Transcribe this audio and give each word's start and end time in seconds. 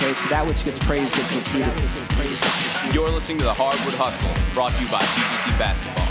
Okay, 0.00 0.14
so 0.14 0.28
that 0.28 0.46
which 0.46 0.64
gets 0.64 0.78
praised 0.78 1.16
gets 1.16 1.32
repeated. 1.32 1.74
You're 2.94 3.10
listening 3.10 3.38
to 3.38 3.44
the 3.44 3.52
Hardwood 3.52 3.94
Hustle, 3.94 4.30
brought 4.54 4.76
to 4.76 4.84
you 4.84 4.88
by 4.88 5.00
PGC 5.00 5.58
Basketball. 5.58 6.06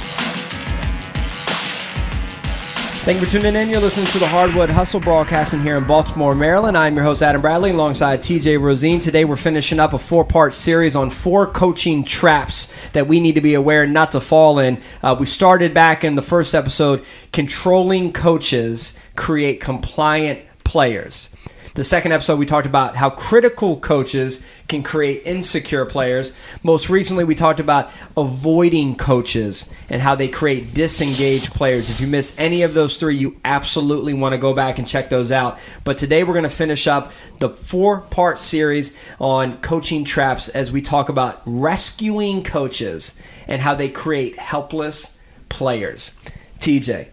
Thank 3.05 3.21
you 3.21 3.25
for 3.25 3.31
tuning 3.31 3.55
in. 3.55 3.69
You're 3.69 3.79
listening 3.79 4.07
to 4.07 4.19
the 4.19 4.27
Hardwood 4.27 4.69
Hustle 4.69 4.99
broadcasting 4.99 5.61
here 5.61 5.77
in 5.77 5.85
Baltimore, 5.87 6.35
Maryland. 6.35 6.77
I'm 6.77 6.95
your 6.95 7.05
host, 7.05 7.23
Adam 7.23 7.41
Bradley, 7.41 7.69
alongside 7.69 8.19
TJ 8.19 8.59
Rosine. 8.59 8.99
Today 8.99 9.23
we're 9.23 9.37
finishing 9.37 9.79
up 9.79 9.93
a 9.93 9.97
four 9.97 10.25
part 10.25 10.53
series 10.53 10.93
on 10.93 11.09
four 11.09 11.47
coaching 11.47 12.03
traps 12.03 12.69
that 12.91 13.07
we 13.07 13.21
need 13.21 13.35
to 13.35 13.41
be 13.41 13.53
aware 13.53 13.87
not 13.87 14.11
to 14.11 14.19
fall 14.19 14.59
in. 14.59 14.81
Uh, 15.01 15.15
we 15.17 15.25
started 15.25 15.73
back 15.73 16.03
in 16.03 16.15
the 16.15 16.21
first 16.21 16.53
episode 16.53 17.05
controlling 17.31 18.11
coaches 18.11 18.97
create 19.15 19.61
compliant 19.61 20.41
players. 20.65 21.29
The 21.77 21.83
second 21.83 22.11
episode, 22.11 22.39
we 22.39 22.47
talked 22.47 22.65
about 22.65 22.95
how 22.95 23.11
critical 23.11 23.77
coaches 23.79 24.43
can 24.67 24.81
create 24.81 25.21
insecure 25.25 25.85
players. 25.85 26.33
Most 26.63 26.89
recently, 26.89 27.23
we 27.23 27.35
talked 27.35 27.59
about 27.59 27.91
avoiding 28.17 28.95
coaches 28.95 29.69
and 29.87 30.01
how 30.01 30.15
they 30.15 30.27
create 30.27 30.73
disengaged 30.73 31.53
players. 31.53 31.91
If 31.91 32.01
you 32.01 32.07
miss 32.07 32.33
any 32.39 32.63
of 32.63 32.73
those 32.73 32.97
three, 32.97 33.15
you 33.15 33.39
absolutely 33.45 34.15
want 34.15 34.33
to 34.33 34.39
go 34.39 34.55
back 34.55 34.79
and 34.79 34.87
check 34.87 35.11
those 35.11 35.31
out. 35.31 35.59
But 35.83 35.99
today, 35.99 36.23
we're 36.23 36.33
going 36.33 36.41
to 36.45 36.49
finish 36.49 36.87
up 36.87 37.11
the 37.37 37.49
four 37.49 37.99
part 37.99 38.39
series 38.39 38.97
on 39.19 39.57
coaching 39.57 40.03
traps 40.03 40.49
as 40.49 40.71
we 40.71 40.81
talk 40.81 41.09
about 41.09 41.43
rescuing 41.45 42.43
coaches 42.43 43.13
and 43.47 43.61
how 43.61 43.75
they 43.75 43.89
create 43.89 44.39
helpless 44.39 45.19
players. 45.47 46.13
TJ. 46.59 47.09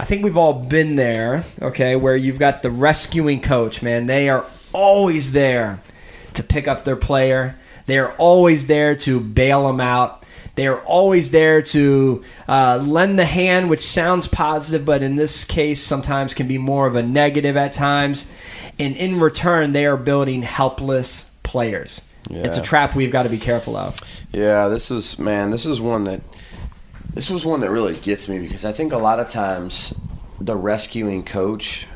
I 0.00 0.04
think 0.06 0.24
we've 0.24 0.38
all 0.38 0.54
been 0.54 0.96
there, 0.96 1.44
okay, 1.60 1.94
where 1.94 2.16
you've 2.16 2.38
got 2.38 2.62
the 2.62 2.70
rescuing 2.70 3.42
coach, 3.42 3.82
man. 3.82 4.06
They 4.06 4.30
are 4.30 4.46
always 4.72 5.32
there 5.32 5.82
to 6.32 6.42
pick 6.42 6.66
up 6.66 6.84
their 6.84 6.96
player. 6.96 7.54
They 7.84 7.98
are 7.98 8.12
always 8.12 8.66
there 8.66 8.94
to 8.94 9.20
bail 9.20 9.66
them 9.66 9.78
out. 9.78 10.24
They 10.54 10.66
are 10.66 10.80
always 10.80 11.32
there 11.32 11.60
to 11.60 12.24
uh, 12.48 12.80
lend 12.82 13.18
the 13.18 13.26
hand, 13.26 13.68
which 13.68 13.82
sounds 13.82 14.26
positive, 14.26 14.86
but 14.86 15.02
in 15.02 15.16
this 15.16 15.44
case, 15.44 15.82
sometimes 15.82 16.32
can 16.32 16.48
be 16.48 16.56
more 16.56 16.86
of 16.86 16.96
a 16.96 17.02
negative 17.02 17.58
at 17.58 17.74
times. 17.74 18.30
And 18.78 18.96
in 18.96 19.20
return, 19.20 19.72
they 19.72 19.84
are 19.84 19.98
building 19.98 20.40
helpless 20.40 21.30
players. 21.42 22.00
It's 22.30 22.56
a 22.56 22.62
trap 22.62 22.94
we've 22.94 23.10
got 23.10 23.24
to 23.24 23.28
be 23.28 23.38
careful 23.38 23.76
of. 23.76 23.96
Yeah, 24.32 24.68
this 24.68 24.90
is 24.90 25.18
man. 25.18 25.50
This 25.50 25.66
is 25.66 25.80
one 25.80 26.04
that 26.04 26.22
this 27.14 27.30
was 27.30 27.44
one 27.44 27.60
that 27.60 27.70
really 27.70 27.96
gets 27.96 28.28
me 28.28 28.38
because 28.38 28.64
I 28.64 28.72
think 28.72 28.92
a 28.92 28.98
lot 28.98 29.20
of 29.20 29.28
times 29.28 29.94
the 30.40 30.56
rescuing 30.56 31.22
coach 31.22 31.86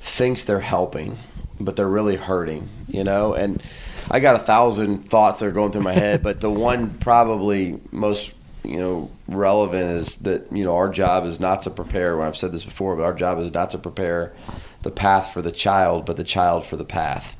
thinks 0.00 0.44
they're 0.44 0.60
helping, 0.60 1.18
but 1.60 1.76
they're 1.76 1.88
really 1.88 2.16
hurting. 2.16 2.68
You 2.88 3.04
know, 3.04 3.34
and 3.34 3.62
I 4.10 4.20
got 4.20 4.36
a 4.36 4.40
thousand 4.40 5.08
thoughts 5.08 5.40
that 5.40 5.46
are 5.46 5.52
going 5.52 5.72
through 5.72 5.82
my 5.82 5.92
head, 5.92 6.22
but 6.22 6.40
the 6.40 6.50
one 6.50 6.90
probably 6.98 7.80
most 7.90 8.32
you 8.62 8.78
know 8.78 9.10
relevant 9.28 10.00
is 10.00 10.16
that 10.18 10.52
you 10.52 10.64
know 10.64 10.76
our 10.76 10.88
job 10.88 11.24
is 11.24 11.40
not 11.40 11.62
to 11.62 11.70
prepare. 11.70 12.16
When 12.16 12.26
I've 12.26 12.36
said 12.36 12.52
this 12.52 12.64
before, 12.64 12.94
but 12.96 13.02
our 13.02 13.14
job 13.14 13.38
is 13.38 13.52
not 13.52 13.70
to 13.70 13.78
prepare 13.78 14.34
the 14.82 14.90
path 14.90 15.32
for 15.32 15.42
the 15.42 15.52
child, 15.52 16.04
but 16.06 16.16
the 16.16 16.24
child 16.24 16.66
for 16.66 16.76
the 16.76 16.84
path. 16.84 17.36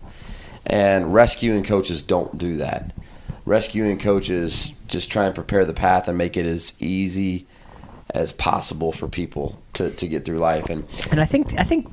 And 0.65 1.15
rescuing 1.15 1.63
coaches 1.63 2.03
don't 2.03 2.37
do 2.39 2.57
that. 2.57 2.93
Rescuing 3.47 3.99
coaches 3.99 4.73
just 4.89 5.11
try 5.11 5.25
and 5.27 5.35
prepare 5.35 5.65
the 5.65 5.73
path 5.73 6.09
and 6.09 6.19
make 6.19 6.37
it 6.37 6.45
as 6.47 6.75
easy 6.79 7.47
as 8.15 8.33
possible 8.33 8.93
for 8.93 9.09
people 9.09 9.63
to, 9.75 9.91
to 9.91 10.07
get 10.09 10.25
through 10.25 10.39
life. 10.39 10.69
And 10.69 10.85
and 11.11 11.21
I 11.21 11.25
think 11.25 11.59
I 11.59 11.63
think 11.65 11.89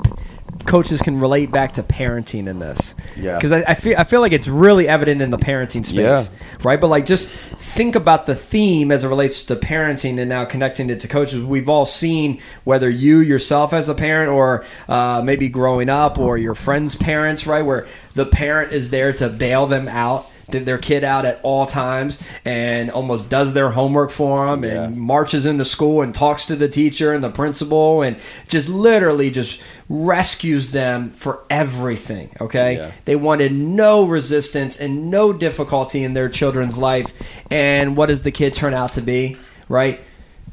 coaches 0.66 1.02
can 1.02 1.20
relate 1.20 1.52
back 1.52 1.74
to 1.74 1.84
parenting 1.84 2.48
in 2.48 2.58
this. 2.60 2.96
Yeah. 3.16 3.36
Because 3.36 3.52
I, 3.52 3.64
I 3.68 3.74
feel 3.76 3.96
I 3.98 4.04
feel 4.04 4.22
like 4.22 4.32
it's 4.32 4.48
really 4.48 4.88
evident 4.88 5.22
in 5.22 5.30
the 5.30 5.38
parenting 5.38 5.86
space, 5.86 5.98
Yeah. 5.98 6.26
right? 6.64 6.80
But 6.82 6.88
like, 6.88 7.06
just 7.06 7.30
think 7.30 7.96
about 7.96 8.26
the 8.26 8.36
theme 8.36 8.92
as 8.92 9.04
it 9.04 9.08
relates 9.08 9.44
to 9.46 9.56
parenting, 9.56 10.20
and 10.20 10.30
now 10.30 10.46
connecting 10.46 10.90
it 10.90 11.00
to 11.02 11.08
coaches. 11.08 11.44
We've 11.44 11.70
all 11.70 11.86
seen 11.86 12.42
whether 12.64 12.90
you 12.90 13.20
yourself 13.20 13.74
as 13.74 13.90
a 13.90 13.96
parent, 13.96 14.32
or 14.32 14.66
uh, 14.88 15.22
maybe 15.24 15.50
growing 15.50 15.90
up, 15.90 16.18
or 16.18 16.38
your 16.38 16.56
friends' 16.56 16.96
parents, 16.96 17.46
right, 17.46 17.64
where 17.64 17.86
the 18.16 18.26
parent 18.26 18.72
is 18.72 18.90
there 18.90 19.14
to 19.14 19.30
bail 19.30 19.68
them 19.68 19.88
out. 19.88 20.30
Th- 20.52 20.66
Their 20.66 20.78
kid 20.78 21.04
out 21.04 21.26
at 21.26 21.40
all 21.44 21.66
times 21.66 22.18
and 22.46 22.92
almost 22.92 23.30
does 23.30 23.54
their 23.54 23.70
homework 23.72 24.12
for 24.12 24.48
them 24.48 24.64
Yeah. 24.64 24.84
and 24.84 24.98
marches 24.98 25.46
into 25.46 25.66
school 25.66 26.02
and 26.02 26.14
talks 26.14 26.46
to 26.48 26.56
the 26.56 26.68
teacher 26.68 27.14
and 27.14 27.24
the 27.24 27.30
principal 27.30 28.02
and 28.02 28.18
just 28.48 28.70
literally 28.70 29.30
just 29.32 29.62
rescues 29.90 30.72
them 30.72 31.12
for 31.12 31.40
everything 31.50 32.30
okay 32.42 32.76
Yeah. 32.78 32.92
they 33.06 33.16
wanted 33.16 33.52
no 33.54 34.06
resistance 34.06 34.80
and 34.80 35.10
no 35.12 35.34
difficulty 35.34 36.04
in 36.04 36.14
their 36.14 36.30
children's 36.30 36.78
life 36.78 37.14
and 37.52 37.96
what 37.98 38.08
does 38.08 38.24
the 38.24 38.32
kid 38.32 38.54
turn 38.54 38.74
out 38.74 38.94
to 38.94 39.02
be 39.02 39.38
right 39.70 40.00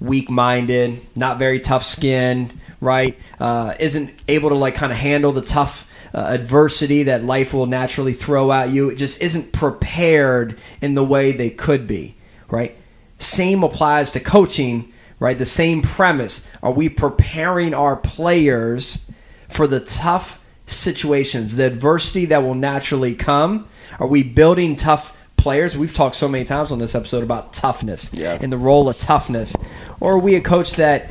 weak-minded 0.00 0.98
not 1.16 1.38
very 1.38 1.60
tough-skinned 1.60 2.52
right 2.80 3.18
uh, 3.38 3.74
isn't 3.78 4.10
able 4.28 4.48
to 4.50 4.54
like 4.56 4.74
kind 4.74 4.90
of 4.92 4.98
handle 4.98 5.32
the 5.32 5.42
tough 5.42 5.86
uh, 6.15 6.19
adversity 6.19 7.04
that 7.04 7.25
life 7.25 7.53
will 7.54 7.66
naturally 7.66 8.12
throw 8.12 8.50
at 8.53 8.71
you 8.71 8.88
it 8.91 8.97
just 8.97 9.21
isn't 9.22 9.53
prepared 9.53 10.59
in 10.81 10.94
the 10.94 11.04
way 11.04 11.32
they 11.32 11.50
could 11.50 11.87
be 11.87 12.15
right 12.48 12.76
same 13.19 13.62
applies 13.62 14.12
to 14.12 14.19
coaching, 14.21 14.91
right? 15.19 15.37
The 15.37 15.44
same 15.44 15.82
premise. 15.82 16.48
Are 16.62 16.72
we 16.72 16.88
preparing 16.88 17.75
our 17.75 17.94
players 17.94 19.04
for 19.50 19.66
the 19.66 19.81
tough 19.81 20.41
situations, 20.66 21.56
the 21.56 21.66
adversity 21.66 22.25
that 22.25 22.42
will 22.42 22.54
naturally 22.54 23.15
come? 23.15 23.69
Are 23.98 24.06
we 24.06 24.22
building 24.22 24.75
tough 24.75 25.15
players? 25.37 25.77
We've 25.77 25.92
talked 25.92 26.16
so 26.16 26.28
many 26.28 26.44
times 26.44 26.72
on 26.72 26.78
this 26.78 26.94
episode 26.94 27.22
about 27.22 27.53
toughness 27.53 28.10
Yeah. 28.15 28.38
and 28.41 28.50
the 28.50 28.56
role 28.56 28.88
of 28.88 28.97
toughness. 28.97 29.54
Or 30.00 30.15
are 30.15 30.19
we 30.19 30.34
a 30.37 30.41
coach 30.41 30.72
that, 30.77 31.10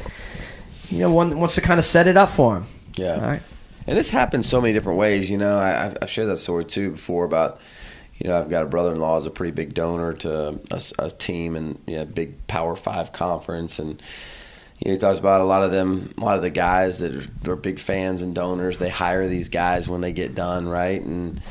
you 0.90 0.98
know, 1.02 1.12
one, 1.12 1.38
wants 1.40 1.54
to 1.56 1.62
kind 1.62 1.80
of 1.80 1.86
set 1.86 2.08
it 2.08 2.18
up 2.18 2.30
for 2.32 2.56
him? 2.58 2.66
Yeah. 2.96 3.14
All 3.16 3.22
right. 3.22 3.42
And 3.88 3.98
this 3.98 4.10
happens 4.10 4.48
so 4.48 4.62
many 4.62 4.74
different 4.74 5.00
ways. 5.00 5.30
You 5.32 5.38
know, 5.38 5.58
I, 5.58 5.86
I've- 5.86 5.98
I've 6.02 6.10
shared 6.10 6.28
that 6.30 6.38
story 6.38 6.66
too 6.66 6.92
before 6.92 7.26
about, 7.26 7.60
you 8.18 8.30
know, 8.30 8.38
I've 8.40 8.50
got 8.50 8.64
a 8.64 8.68
brother-in-law 8.68 9.16
who's 9.18 9.26
a 9.26 9.32
pretty 9.32 9.52
big 9.52 9.74
donor 9.74 10.14
to 10.14 10.60
a 11.00 11.10
team 11.10 11.56
and 11.56 11.80
you 11.88 11.98
know, 11.98 12.06
big 12.06 12.46
Power 12.48 12.76
Five 12.76 13.12
conference, 13.14 13.80
and 13.80 14.02
you 14.80 14.88
know, 14.90 14.92
he 14.94 14.98
talks 14.98 15.20
about 15.20 15.42
a 15.42 15.46
lot 15.46 15.64
of 15.64 15.72
them, 15.72 16.14
a 16.18 16.22
lot 16.22 16.36
of 16.38 16.42
the 16.42 16.50
guys 16.50 17.00
that 17.00 17.16
are, 17.48 17.52
are 17.52 17.56
big 17.56 17.80
fans 17.80 18.22
and 18.22 18.36
donors. 18.36 18.78
They 18.78 18.90
hire 18.90 19.28
these 19.28 19.48
guys 19.50 19.88
when 19.90 20.02
they 20.02 20.12
get 20.12 20.36
done, 20.36 20.68
right? 20.68 21.02
And 21.02 21.42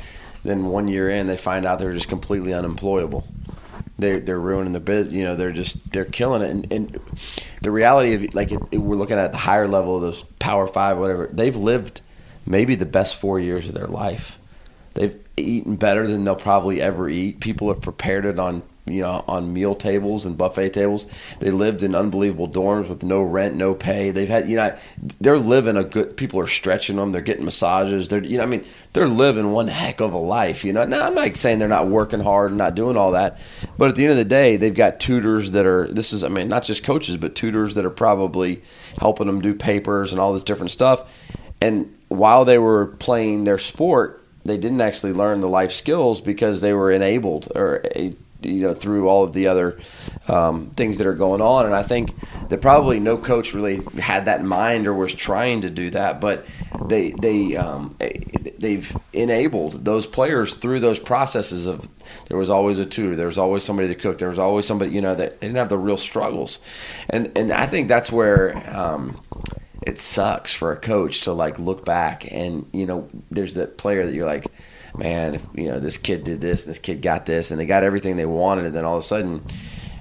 then 0.45 0.67
one 0.67 0.89
year 0.89 1.09
in, 1.11 1.27
they 1.27 1.37
find 1.37 1.67
out 1.67 1.79
they're 1.79 1.93
just 1.93 2.09
completely 2.09 2.53
unemployable. 2.55 3.27
They're 3.99 4.21
they're 4.21 4.39
ruining 4.39 4.73
the 4.75 4.81
business. 4.81 5.15
You 5.15 5.25
know, 5.25 5.37
they're 5.37 5.53
just 5.53 5.91
they're 5.93 6.05
killing 6.05 6.43
it. 6.43 6.51
And, 6.51 6.73
and 6.73 7.01
the 7.63 7.71
reality 7.71 8.15
of 8.15 8.35
like 8.35 8.53
if, 8.53 8.61
if 8.71 8.79
we're 8.81 8.97
looking 8.97 9.19
at 9.19 9.33
the 9.33 9.39
higher 9.39 9.67
level 9.67 9.97
of 9.97 10.03
those 10.03 10.23
Power 10.39 10.67
Five, 10.69 10.99
whatever, 10.99 11.29
they've 11.33 11.57
lived 11.57 12.03
maybe 12.49 12.75
the 12.75 12.87
best 12.87 13.21
four 13.21 13.39
years 13.39 13.69
of 13.69 13.75
their 13.75 13.87
life. 13.87 14.39
They've 14.95 15.17
eaten 15.37 15.77
better 15.77 16.07
than 16.07 16.25
they'll 16.25 16.35
probably 16.35 16.81
ever 16.81 17.09
eat. 17.09 17.41
People 17.41 17.69
have 17.69 17.81
prepared 17.81 18.25
it 18.25 18.39
on 18.39 18.63
you 18.87 19.03
know 19.03 19.23
on 19.29 19.53
meal 19.53 19.75
tables 19.75 20.27
and 20.27 20.37
buffet 20.37 20.71
tables. 20.71 21.07
They 21.41 21.51
lived 21.51 21.83
in 21.83 21.95
unbelievable 21.95 22.49
dorms 22.49 22.89
with 22.89 23.03
no 23.03 23.23
rent, 23.23 23.55
no 23.55 23.75
pay. 23.75 24.11
They've 24.11 24.29
had 24.29 24.49
you 24.49 24.57
know 24.57 24.77
they're 25.21 25.39
living 25.39 25.77
a 25.77 25.85
good. 25.85 26.17
People 26.17 26.41
are 26.41 26.47
stretching 26.47 26.97
them. 26.97 27.13
They're 27.13 27.21
getting 27.21 27.45
massages. 27.45 28.09
They're 28.09 28.25
you 28.25 28.39
know 28.39 28.45
I 28.45 28.47
mean 28.47 28.65
they're 28.93 29.07
living 29.07 29.53
one 29.53 29.69
heck 29.69 30.01
of 30.01 30.13
a 30.13 30.19
life. 30.19 30.65
You 30.65 30.73
know 30.73 30.85
now 30.85 31.07
I'm 31.07 31.15
not 31.15 31.37
saying 31.37 31.59
they're 31.59 31.69
not 31.69 31.89
working 31.89 32.21
hard 32.21 32.51
and 32.51 32.59
not 32.59 32.75
doing 32.75 32.97
all 32.97 33.13
that, 33.13 33.39
but 33.77 33.91
at 33.91 33.97
the 33.97 34.05
end 34.05 34.13
of 34.13 34.19
the 34.19 34.25
day 34.25 34.57
they've 34.57 34.75
got 34.75 35.01
tutors 35.01 35.53
that 35.53 35.67
are 35.67 35.87
this 35.89 36.13
is 36.13 36.25
I 36.25 36.29
mean 36.29 36.49
not 36.49 36.65
just 36.65 36.83
coaches 36.83 37.17
but 37.17 37.35
tutors 37.35 37.75
that 37.75 37.85
are 37.85 37.91
probably 37.91 38.63
helping 38.99 39.27
them 39.27 39.41
do 39.41 39.55
papers 39.55 40.13
and 40.13 40.21
all 40.21 40.33
this 40.33 40.43
different 40.43 40.71
stuff. 40.71 41.05
And 41.61 41.97
while 42.09 42.45
they 42.45 42.59
were 42.59 42.87
playing 42.87 43.45
their 43.45 43.59
sport, 43.59 44.23
they 44.45 44.57
didn't 44.57 44.81
actually 44.81 45.13
learn 45.13 45.41
the 45.41 45.49
life 45.49 45.73
skills 45.73 46.21
because 46.21 46.61
they 46.61 46.73
were 46.73 46.91
enabled 46.91 47.49
or 47.55 47.83
eh, 47.95 48.13
you 48.41 48.63
know 48.63 48.75
through 48.75 49.09
all 49.09 49.25
of 49.25 49.33
the 49.33 49.49
other 49.49 49.79
um, 50.29 50.71
things 50.71 50.99
that 50.99 51.07
are 51.07 51.15
going 51.15 51.41
on. 51.41 51.67
And 51.67 51.75
I 51.75 51.83
think 51.83 52.15
that 52.49 52.61
probably 52.61 53.01
no 53.01 53.17
coach 53.17 53.55
really 53.55 53.83
had 53.99 54.27
that 54.27 54.41
in 54.41 54.47
mind 54.47 54.87
or 54.87 54.95
was 54.95 55.13
trying 55.13 55.63
to 55.63 55.71
do 55.71 55.91
that, 55.91 56.21
but 56.21 56.47
they 56.87 57.13
they 57.13 57.57
um, 57.57 57.97
eh, 58.01 58.21
they've 58.59 58.97
enabled 59.13 59.85
those 59.85 60.07
players 60.07 60.55
through 60.55 60.81
those 60.81 60.99
processes 60.99 61.67
of 61.67 61.89
there 62.29 62.37
was 62.37 62.51
always 62.51 62.79
a 62.79 62.87
tutor 62.87 63.17
there 63.17 63.27
was 63.27 63.39
always 63.39 63.63
somebody 63.63 63.89
to 63.89 63.95
cook 63.95 64.19
there 64.19 64.29
was 64.29 64.39
always 64.39 64.67
somebody 64.67 64.91
you 64.91 65.01
know 65.01 65.15
that 65.15 65.41
didn't 65.41 65.57
have 65.57 65.69
the 65.69 65.79
real 65.79 65.97
struggles 65.97 66.59
and 67.11 67.31
and 67.37 67.53
i 67.53 67.67
think 67.67 67.89
that's 67.89 68.11
where 68.11 68.57
um, 68.77 69.21
it 69.89 69.99
sucks 69.99 70.53
for 70.53 70.71
a 70.71 70.77
coach 70.77 71.23
to 71.23 71.33
like 71.33 71.59
look 71.59 71.83
back 71.83 72.31
and 72.31 72.69
you 72.75 72.85
know 72.85 73.09
there's 73.31 73.55
that 73.55 73.79
player 73.79 74.05
that 74.05 74.15
you're 74.15 74.27
like 74.27 74.47
man 74.95 75.35
if 75.35 75.47
you 75.55 75.67
know 75.67 75.81
this 75.81 75.97
kid 75.97 76.25
did 76.25 76.43
this 76.43 76.65
and 76.65 76.71
this 76.71 76.79
kid 76.79 77.01
got 77.01 77.25
this 77.25 77.51
and 77.51 77.59
they 77.59 77.65
got 77.65 77.83
everything 77.83 78.17
they 78.17 78.27
wanted 78.27 78.67
and 78.67 78.75
then 78.75 78.85
all 78.85 78.97
of 78.97 79.01
a 79.01 79.07
sudden 79.07 79.43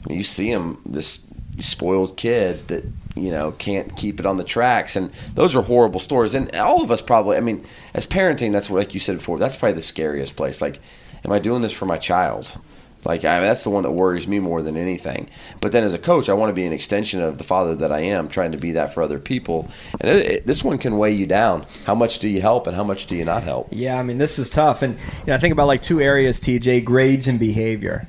you 0.09 0.23
see 0.23 0.51
him 0.51 0.77
this 0.85 1.21
spoiled 1.59 2.17
kid 2.17 2.67
that 2.67 2.83
you 3.15 3.31
know 3.31 3.51
can't 3.53 3.95
keep 3.95 4.19
it 4.19 4.25
on 4.25 4.35
the 4.35 4.43
tracks 4.43 4.97
and 4.97 5.09
those 5.35 5.55
are 5.55 5.63
horrible 5.63 6.01
stories 6.01 6.33
and 6.33 6.53
all 6.55 6.83
of 6.83 6.91
us 6.91 7.01
probably 7.01 7.37
i 7.37 7.39
mean 7.39 7.65
as 7.93 8.05
parenting 8.05 8.51
that's 8.51 8.69
what 8.69 8.79
like 8.79 8.93
you 8.93 8.99
said 8.99 9.15
before 9.15 9.39
that's 9.39 9.55
probably 9.55 9.73
the 9.73 9.81
scariest 9.81 10.35
place 10.35 10.61
like 10.61 10.81
am 11.23 11.31
i 11.31 11.39
doing 11.39 11.61
this 11.61 11.73
for 11.73 11.85
my 11.85 11.97
child 11.97 12.59
like 13.07 13.25
I 13.25 13.39
that's 13.39 13.63
the 13.63 13.71
one 13.71 13.83
that 13.83 13.91
worries 13.91 14.27
me 14.27 14.39
more 14.39 14.61
than 14.61 14.77
anything 14.77 15.29
but 15.61 15.71
then 15.71 15.83
as 15.83 15.93
a 15.93 15.99
coach 15.99 16.29
i 16.29 16.33
want 16.33 16.49
to 16.49 16.53
be 16.53 16.65
an 16.65 16.73
extension 16.73 17.21
of 17.21 17.37
the 17.37 17.43
father 17.43 17.73
that 17.75 17.91
i 17.91 18.01
am 18.01 18.27
trying 18.27 18.51
to 18.51 18.57
be 18.57 18.73
that 18.73 18.93
for 18.93 19.01
other 19.01 19.17
people 19.17 19.69
and 19.99 20.11
it, 20.11 20.25
it, 20.25 20.47
this 20.47 20.63
one 20.63 20.77
can 20.77 20.97
weigh 20.97 21.13
you 21.13 21.25
down 21.25 21.65
how 21.85 21.95
much 21.95 22.19
do 22.19 22.27
you 22.27 22.41
help 22.41 22.67
and 22.67 22.75
how 22.75 22.83
much 22.83 23.05
do 23.05 23.15
you 23.15 23.25
not 23.25 23.43
help 23.43 23.67
Yeah, 23.71 23.99
I 23.99 24.03
mean 24.03 24.17
this 24.17 24.39
is 24.39 24.49
tough, 24.49 24.81
and 24.81 24.95
you 24.95 25.27
know, 25.27 25.35
I 25.35 25.37
think 25.37 25.51
about 25.51 25.67
like 25.67 25.81
two 25.81 26.01
areas, 26.01 26.39
TJ: 26.39 26.83
grades 26.83 27.27
and 27.27 27.39
behavior, 27.39 28.07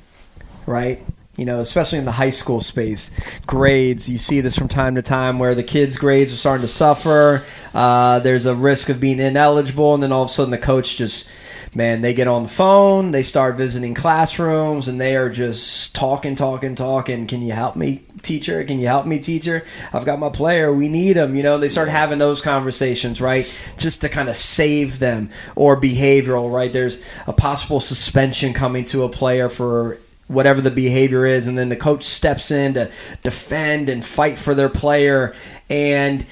right? 0.65 1.01
You 1.37 1.45
know, 1.45 1.61
especially 1.61 1.99
in 1.99 2.05
the 2.05 2.11
high 2.11 2.31
school 2.31 2.59
space, 2.59 3.11
grades. 3.45 4.09
You 4.09 4.17
see 4.17 4.41
this 4.41 4.57
from 4.57 4.67
time 4.67 4.95
to 4.95 5.01
time 5.01 5.39
where 5.39 5.55
the 5.55 5.63
kids' 5.63 5.95
grades 5.95 6.33
are 6.33 6.37
starting 6.37 6.63
to 6.63 6.67
suffer. 6.67 7.45
Uh, 7.73 8.19
there's 8.19 8.45
a 8.45 8.55
risk 8.55 8.89
of 8.89 8.99
being 8.99 9.19
ineligible, 9.19 9.93
and 9.93 10.03
then 10.03 10.11
all 10.11 10.23
of 10.23 10.29
a 10.29 10.33
sudden 10.33 10.51
the 10.51 10.57
coach 10.57 10.97
just, 10.97 11.29
man, 11.75 12.01
they 12.01 12.13
get 12.13 12.27
on 12.27 12.43
the 12.43 12.49
phone, 12.49 13.11
they 13.11 13.23
start 13.23 13.55
visiting 13.55 13.93
classrooms, 13.93 14.87
and 14.87 14.99
they 14.99 15.15
are 15.15 15.29
just 15.29 15.93
talking, 15.93 16.35
talking, 16.35 16.75
talking. 16.75 17.27
Can 17.27 17.41
you 17.41 17.53
help 17.53 17.75
me, 17.75 18.03
teacher? 18.21 18.63
Can 18.63 18.79
you 18.79 18.87
help 18.87 19.05
me, 19.05 19.19
teacher? 19.19 19.65
I've 19.93 20.05
got 20.05 20.19
my 20.19 20.29
player. 20.29 20.73
We 20.73 20.89
need 20.89 21.17
him. 21.17 21.35
You 21.35 21.43
know, 21.43 21.57
they 21.57 21.69
start 21.69 21.89
having 21.89 22.19
those 22.19 22.41
conversations, 22.41 23.21
right? 23.21 23.47
Just 23.77 24.01
to 24.01 24.09
kind 24.09 24.29
of 24.29 24.35
save 24.35 24.99
them 24.99 25.29
or 25.55 25.79
behavioral, 25.79 26.51
right? 26.51 26.73
There's 26.73 27.01
a 27.27 27.33
possible 27.33 27.79
suspension 27.79 28.53
coming 28.53 28.83
to 28.85 29.03
a 29.03 29.09
player 29.09 29.49
for 29.49 29.97
whatever 30.27 30.61
the 30.61 30.71
behavior 30.71 31.25
is, 31.25 31.47
and 31.47 31.57
then 31.57 31.69
the 31.69 31.75
coach 31.75 32.03
steps 32.03 32.51
in 32.51 32.75
to 32.75 32.91
defend 33.23 33.89
and 33.89 34.05
fight 34.05 34.37
for 34.37 34.53
their 34.53 34.69
player, 34.69 35.33
and 35.69 36.25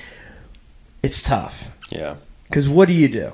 it's 1.02 1.22
tough. 1.22 1.68
yeah 1.90 2.16
Because 2.44 2.70
what 2.70 2.88
do 2.88 2.94
you 2.94 3.08
do? 3.08 3.32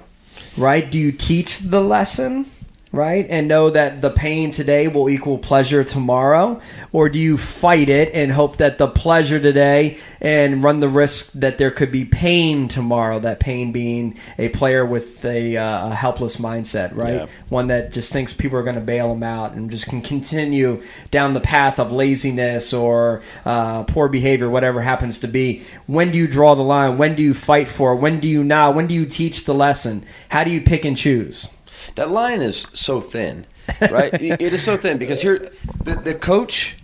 Right? 0.55 0.89
Do 0.89 0.99
you 0.99 1.11
teach 1.11 1.59
the 1.59 1.81
lesson? 1.81 2.45
Right? 2.93 3.25
And 3.27 3.47
know 3.47 3.71
that 3.71 4.01
the 4.01 4.11
pain 4.11 4.51
today 4.51 4.87
will 4.87 5.09
equal 5.09 5.39
pleasure 5.39 5.83
tomorrow? 5.83 6.61
Or 6.91 7.09
do 7.09 7.17
you 7.17 7.39
fight 7.39 7.89
it 7.89 8.13
and 8.13 8.31
hope 8.31 8.57
that 8.57 8.77
the 8.77 8.87
pleasure 8.87 9.39
today 9.39 9.97
and 10.21 10.63
run 10.63 10.79
the 10.79 10.87
risk 10.87 11.31
that 11.33 11.57
there 11.57 11.71
could 11.71 11.91
be 11.91 12.05
pain 12.05 12.67
tomorrow? 12.67 13.17
That 13.17 13.39
pain 13.39 13.71
being 13.71 14.19
a 14.37 14.49
player 14.49 14.85
with 14.85 15.25
a, 15.25 15.57
uh, 15.57 15.89
a 15.89 15.95
helpless 15.95 16.37
mindset, 16.37 16.95
right? 16.95 17.15
Yeah. 17.15 17.25
One 17.49 17.65
that 17.67 17.91
just 17.91 18.13
thinks 18.13 18.31
people 18.31 18.59
are 18.59 18.63
going 18.63 18.75
to 18.75 18.81
bail 18.81 19.09
them 19.09 19.23
out 19.23 19.53
and 19.53 19.71
just 19.71 19.87
can 19.87 20.03
continue 20.03 20.83
down 21.09 21.33
the 21.33 21.41
path 21.41 21.79
of 21.79 21.91
laziness 21.91 22.73
or 22.75 23.23
uh, 23.43 23.85
poor 23.85 24.07
behavior, 24.07 24.51
whatever 24.51 24.81
happens 24.81 25.17
to 25.19 25.27
be. 25.27 25.63
When 25.87 26.11
do 26.11 26.19
you 26.19 26.27
draw 26.27 26.53
the 26.53 26.61
line? 26.61 26.99
When 26.99 27.15
do 27.15 27.23
you 27.23 27.33
fight 27.33 27.69
for? 27.69 27.93
it? 27.93 27.95
When 27.95 28.19
do 28.19 28.27
you 28.27 28.43
not? 28.43 28.75
When 28.75 28.85
do 28.85 28.93
you 28.93 29.07
teach 29.07 29.45
the 29.45 29.55
lesson? 29.55 30.05
How 30.29 30.43
do 30.43 30.51
you 30.51 30.61
pick 30.61 30.85
and 30.85 30.95
choose? 30.95 31.49
That 31.95 32.09
line 32.09 32.41
is 32.41 32.67
so 32.73 33.01
thin, 33.01 33.45
right? 33.81 34.13
it 34.21 34.41
is 34.41 34.63
so 34.63 34.77
thin 34.77 34.97
because 34.97 35.21
here, 35.21 35.51
the, 35.83 35.95
the 35.95 36.15
coach 36.15 36.75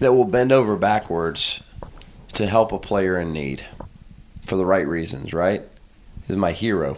that 0.00 0.12
will 0.12 0.24
bend 0.24 0.52
over 0.52 0.76
backwards 0.76 1.62
to 2.34 2.46
help 2.46 2.72
a 2.72 2.78
player 2.78 3.18
in 3.18 3.32
need 3.32 3.66
for 4.44 4.56
the 4.56 4.66
right 4.66 4.86
reasons, 4.86 5.32
right, 5.32 5.62
is 6.28 6.36
my 6.36 6.52
hero. 6.52 6.96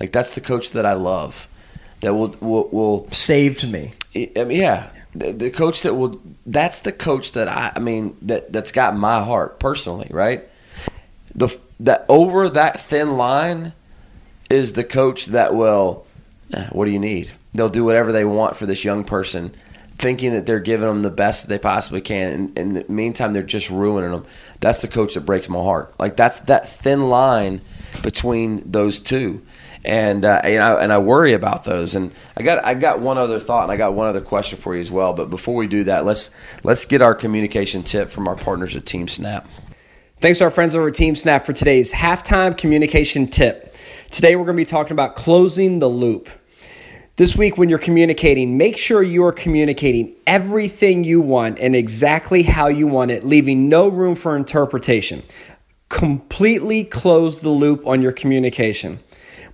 Like 0.00 0.12
that's 0.12 0.34
the 0.34 0.40
coach 0.40 0.72
that 0.72 0.86
I 0.86 0.94
love. 0.94 1.48
That 2.00 2.14
will 2.14 2.36
will, 2.40 2.68
will 2.68 3.10
Saved 3.12 3.70
me. 3.70 3.92
I 4.14 4.44
mean, 4.44 4.60
yeah, 4.60 4.90
the, 5.14 5.32
the 5.32 5.50
coach 5.50 5.82
that 5.82 5.94
will. 5.94 6.20
That's 6.44 6.80
the 6.80 6.92
coach 6.92 7.32
that 7.32 7.48
I. 7.48 7.72
I 7.76 7.78
mean, 7.78 8.16
that 8.22 8.52
that's 8.52 8.72
got 8.72 8.96
my 8.96 9.22
heart 9.22 9.58
personally, 9.58 10.08
right? 10.10 10.44
The 11.34 11.56
that 11.80 12.04
over 12.08 12.48
that 12.48 12.80
thin 12.80 13.16
line 13.16 13.72
is 14.50 14.74
the 14.74 14.84
coach 14.84 15.26
that 15.26 15.54
will. 15.54 16.06
"Eh, 16.52 16.66
What 16.72 16.84
do 16.86 16.90
you 16.90 16.98
need? 16.98 17.30
They'll 17.54 17.68
do 17.68 17.84
whatever 17.84 18.12
they 18.12 18.24
want 18.24 18.56
for 18.56 18.66
this 18.66 18.84
young 18.84 19.04
person, 19.04 19.54
thinking 19.96 20.32
that 20.32 20.44
they're 20.46 20.58
giving 20.60 20.88
them 20.88 21.02
the 21.02 21.10
best 21.10 21.42
that 21.42 21.48
they 21.48 21.58
possibly 21.58 22.00
can. 22.00 22.32
And 22.32 22.58
in 22.58 22.74
the 22.74 22.84
meantime, 22.88 23.32
they're 23.32 23.42
just 23.42 23.70
ruining 23.70 24.10
them. 24.10 24.26
That's 24.60 24.82
the 24.82 24.88
coach 24.88 25.14
that 25.14 25.20
breaks 25.20 25.48
my 25.48 25.60
heart. 25.60 25.94
Like 25.98 26.16
that's 26.16 26.40
that 26.40 26.68
thin 26.68 27.08
line 27.08 27.60
between 28.02 28.70
those 28.70 29.00
two 29.00 29.42
and 29.84 30.24
uh, 30.24 30.40
and, 30.42 30.62
I, 30.62 30.82
and 30.82 30.92
I 30.92 30.98
worry 30.98 31.34
about 31.34 31.64
those. 31.64 31.94
And 31.94 32.12
I 32.36 32.42
got 32.42 32.64
I 32.64 32.74
got 32.74 33.00
one 33.00 33.18
other 33.18 33.38
thought, 33.38 33.64
and 33.64 33.72
I 33.72 33.76
got 33.76 33.94
one 33.94 34.08
other 34.08 34.20
question 34.20 34.58
for 34.58 34.74
you 34.74 34.80
as 34.80 34.90
well. 34.90 35.12
But 35.12 35.30
before 35.30 35.54
we 35.54 35.66
do 35.66 35.84
that, 35.84 36.04
let's 36.04 36.30
let's 36.62 36.84
get 36.86 37.02
our 37.02 37.14
communication 37.14 37.82
tip 37.82 38.08
from 38.10 38.26
our 38.26 38.36
partners 38.36 38.76
at 38.76 38.84
TeamSnap. 38.84 39.46
Thanks 40.24 40.38
to 40.38 40.44
our 40.44 40.50
friends 40.50 40.74
over 40.74 40.88
at 40.88 40.94
TeamSnap 40.94 41.44
for 41.44 41.52
today's 41.52 41.92
halftime 41.92 42.56
communication 42.56 43.26
tip. 43.26 43.76
Today 44.10 44.36
we're 44.36 44.46
going 44.46 44.56
to 44.56 44.62
be 44.62 44.64
talking 44.64 44.92
about 44.92 45.16
closing 45.16 45.80
the 45.80 45.86
loop. 45.86 46.30
This 47.16 47.36
week, 47.36 47.58
when 47.58 47.68
you're 47.68 47.78
communicating, 47.78 48.56
make 48.56 48.78
sure 48.78 49.02
you 49.02 49.22
are 49.26 49.32
communicating 49.32 50.14
everything 50.26 51.04
you 51.04 51.20
want 51.20 51.58
and 51.58 51.76
exactly 51.76 52.42
how 52.42 52.68
you 52.68 52.86
want 52.86 53.10
it, 53.10 53.22
leaving 53.22 53.68
no 53.68 53.88
room 53.88 54.16
for 54.16 54.34
interpretation. 54.34 55.22
Completely 55.90 56.84
close 56.84 57.40
the 57.40 57.50
loop 57.50 57.86
on 57.86 58.00
your 58.00 58.12
communication. 58.12 59.00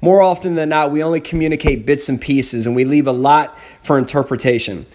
More 0.00 0.22
often 0.22 0.54
than 0.54 0.68
not, 0.68 0.92
we 0.92 1.02
only 1.02 1.20
communicate 1.20 1.84
bits 1.84 2.08
and 2.08 2.20
pieces 2.20 2.64
and 2.64 2.76
we 2.76 2.84
leave 2.84 3.08
a 3.08 3.12
lot 3.12 3.58
for 3.82 3.98
interpretation. 3.98 4.86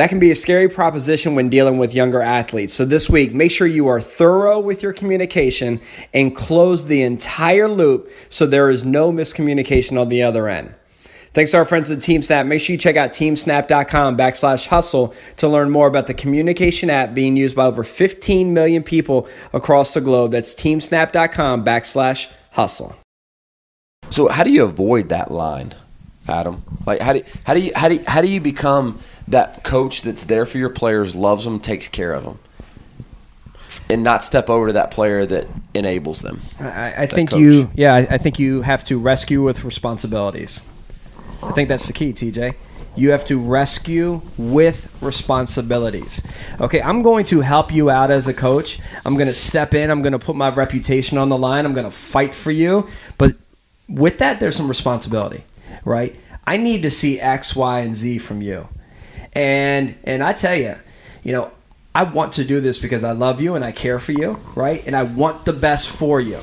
That 0.00 0.08
can 0.08 0.18
be 0.18 0.30
a 0.30 0.34
scary 0.34 0.70
proposition 0.70 1.34
when 1.34 1.50
dealing 1.50 1.76
with 1.76 1.92
younger 1.92 2.22
athletes. 2.22 2.72
So, 2.72 2.86
this 2.86 3.10
week, 3.10 3.34
make 3.34 3.50
sure 3.50 3.66
you 3.66 3.88
are 3.88 4.00
thorough 4.00 4.58
with 4.58 4.82
your 4.82 4.94
communication 4.94 5.78
and 6.14 6.34
close 6.34 6.86
the 6.86 7.02
entire 7.02 7.68
loop 7.68 8.10
so 8.30 8.46
there 8.46 8.70
is 8.70 8.82
no 8.82 9.12
miscommunication 9.12 10.00
on 10.00 10.08
the 10.08 10.22
other 10.22 10.48
end. 10.48 10.74
Thanks 11.34 11.50
to 11.50 11.58
our 11.58 11.66
friends 11.66 11.90
at 11.90 11.98
TeamSnap. 11.98 12.46
Make 12.46 12.62
sure 12.62 12.72
you 12.72 12.78
check 12.78 12.96
out 12.96 13.10
teamsnap.com 13.10 14.16
backslash 14.16 14.68
hustle 14.68 15.14
to 15.36 15.48
learn 15.48 15.68
more 15.68 15.86
about 15.86 16.06
the 16.06 16.14
communication 16.14 16.88
app 16.88 17.12
being 17.12 17.36
used 17.36 17.54
by 17.54 17.66
over 17.66 17.84
15 17.84 18.54
million 18.54 18.82
people 18.82 19.28
across 19.52 19.92
the 19.92 20.00
globe. 20.00 20.30
That's 20.30 20.54
teamsnap.com 20.54 21.62
backslash 21.62 22.32
hustle. 22.52 22.96
So 24.08 24.28
how 24.28 24.44
do 24.44 24.50
you 24.50 24.64
avoid 24.64 25.10
that 25.10 25.30
line, 25.30 25.74
Adam? 26.30 26.62
Like 26.86 27.00
how 27.00 27.12
do 27.12 27.22
how 27.44 27.54
do 27.54 27.60
you 27.60 27.72
how 27.74 27.88
do 27.88 27.94
you, 27.96 28.04
how 28.06 28.20
do 28.20 28.28
you 28.28 28.40
become 28.40 29.00
that 29.28 29.62
coach 29.64 30.02
that's 30.02 30.24
there 30.24 30.46
for 30.46 30.58
your 30.58 30.70
players, 30.70 31.14
loves 31.14 31.44
them, 31.44 31.60
takes 31.60 31.88
care 31.88 32.12
of 32.12 32.24
them, 32.24 32.38
and 33.88 34.02
not 34.02 34.24
step 34.24 34.48
over 34.48 34.68
to 34.68 34.72
that 34.74 34.90
player 34.90 35.26
that 35.26 35.46
enables 35.74 36.22
them? 36.22 36.40
I, 36.58 37.02
I 37.02 37.06
think 37.06 37.30
coach. 37.30 37.40
you, 37.40 37.70
yeah, 37.74 37.94
I, 37.94 37.98
I 37.98 38.18
think 38.18 38.38
you 38.38 38.62
have 38.62 38.84
to 38.84 38.98
rescue 38.98 39.42
with 39.42 39.64
responsibilities. 39.64 40.62
I 41.42 41.52
think 41.52 41.68
that's 41.68 41.86
the 41.86 41.92
key, 41.92 42.12
TJ. 42.12 42.54
You 42.96 43.12
have 43.12 43.24
to 43.26 43.38
rescue 43.38 44.20
with 44.36 44.92
responsibilities. 45.00 46.22
Okay, 46.60 46.82
I'm 46.82 47.02
going 47.02 47.24
to 47.26 47.40
help 47.40 47.72
you 47.72 47.88
out 47.88 48.10
as 48.10 48.26
a 48.26 48.34
coach. 48.34 48.80
I'm 49.04 49.14
going 49.14 49.28
to 49.28 49.34
step 49.34 49.74
in. 49.74 49.90
I'm 49.90 50.02
going 50.02 50.12
to 50.12 50.18
put 50.18 50.34
my 50.34 50.50
reputation 50.50 51.16
on 51.16 51.28
the 51.28 51.38
line. 51.38 51.64
I'm 51.64 51.72
going 51.72 51.86
to 51.86 51.96
fight 51.96 52.34
for 52.34 52.50
you. 52.50 52.88
But 53.16 53.36
with 53.88 54.18
that, 54.18 54.40
there's 54.40 54.56
some 54.56 54.68
responsibility, 54.68 55.44
right? 55.84 56.16
I 56.46 56.56
need 56.56 56.82
to 56.82 56.90
see 56.90 57.20
X, 57.20 57.54
Y, 57.54 57.80
and 57.80 57.94
Z 57.94 58.18
from 58.18 58.42
you. 58.42 58.68
And 59.32 59.96
and 60.04 60.22
I 60.22 60.32
tell 60.32 60.56
you, 60.56 60.76
you 61.22 61.32
know, 61.32 61.52
I 61.94 62.04
want 62.04 62.34
to 62.34 62.44
do 62.44 62.60
this 62.60 62.78
because 62.78 63.04
I 63.04 63.12
love 63.12 63.40
you 63.40 63.54
and 63.54 63.64
I 63.64 63.72
care 63.72 63.98
for 63.98 64.12
you, 64.12 64.38
right? 64.54 64.84
And 64.86 64.96
I 64.96 65.04
want 65.04 65.44
the 65.44 65.52
best 65.52 65.90
for 65.90 66.20
you. 66.20 66.40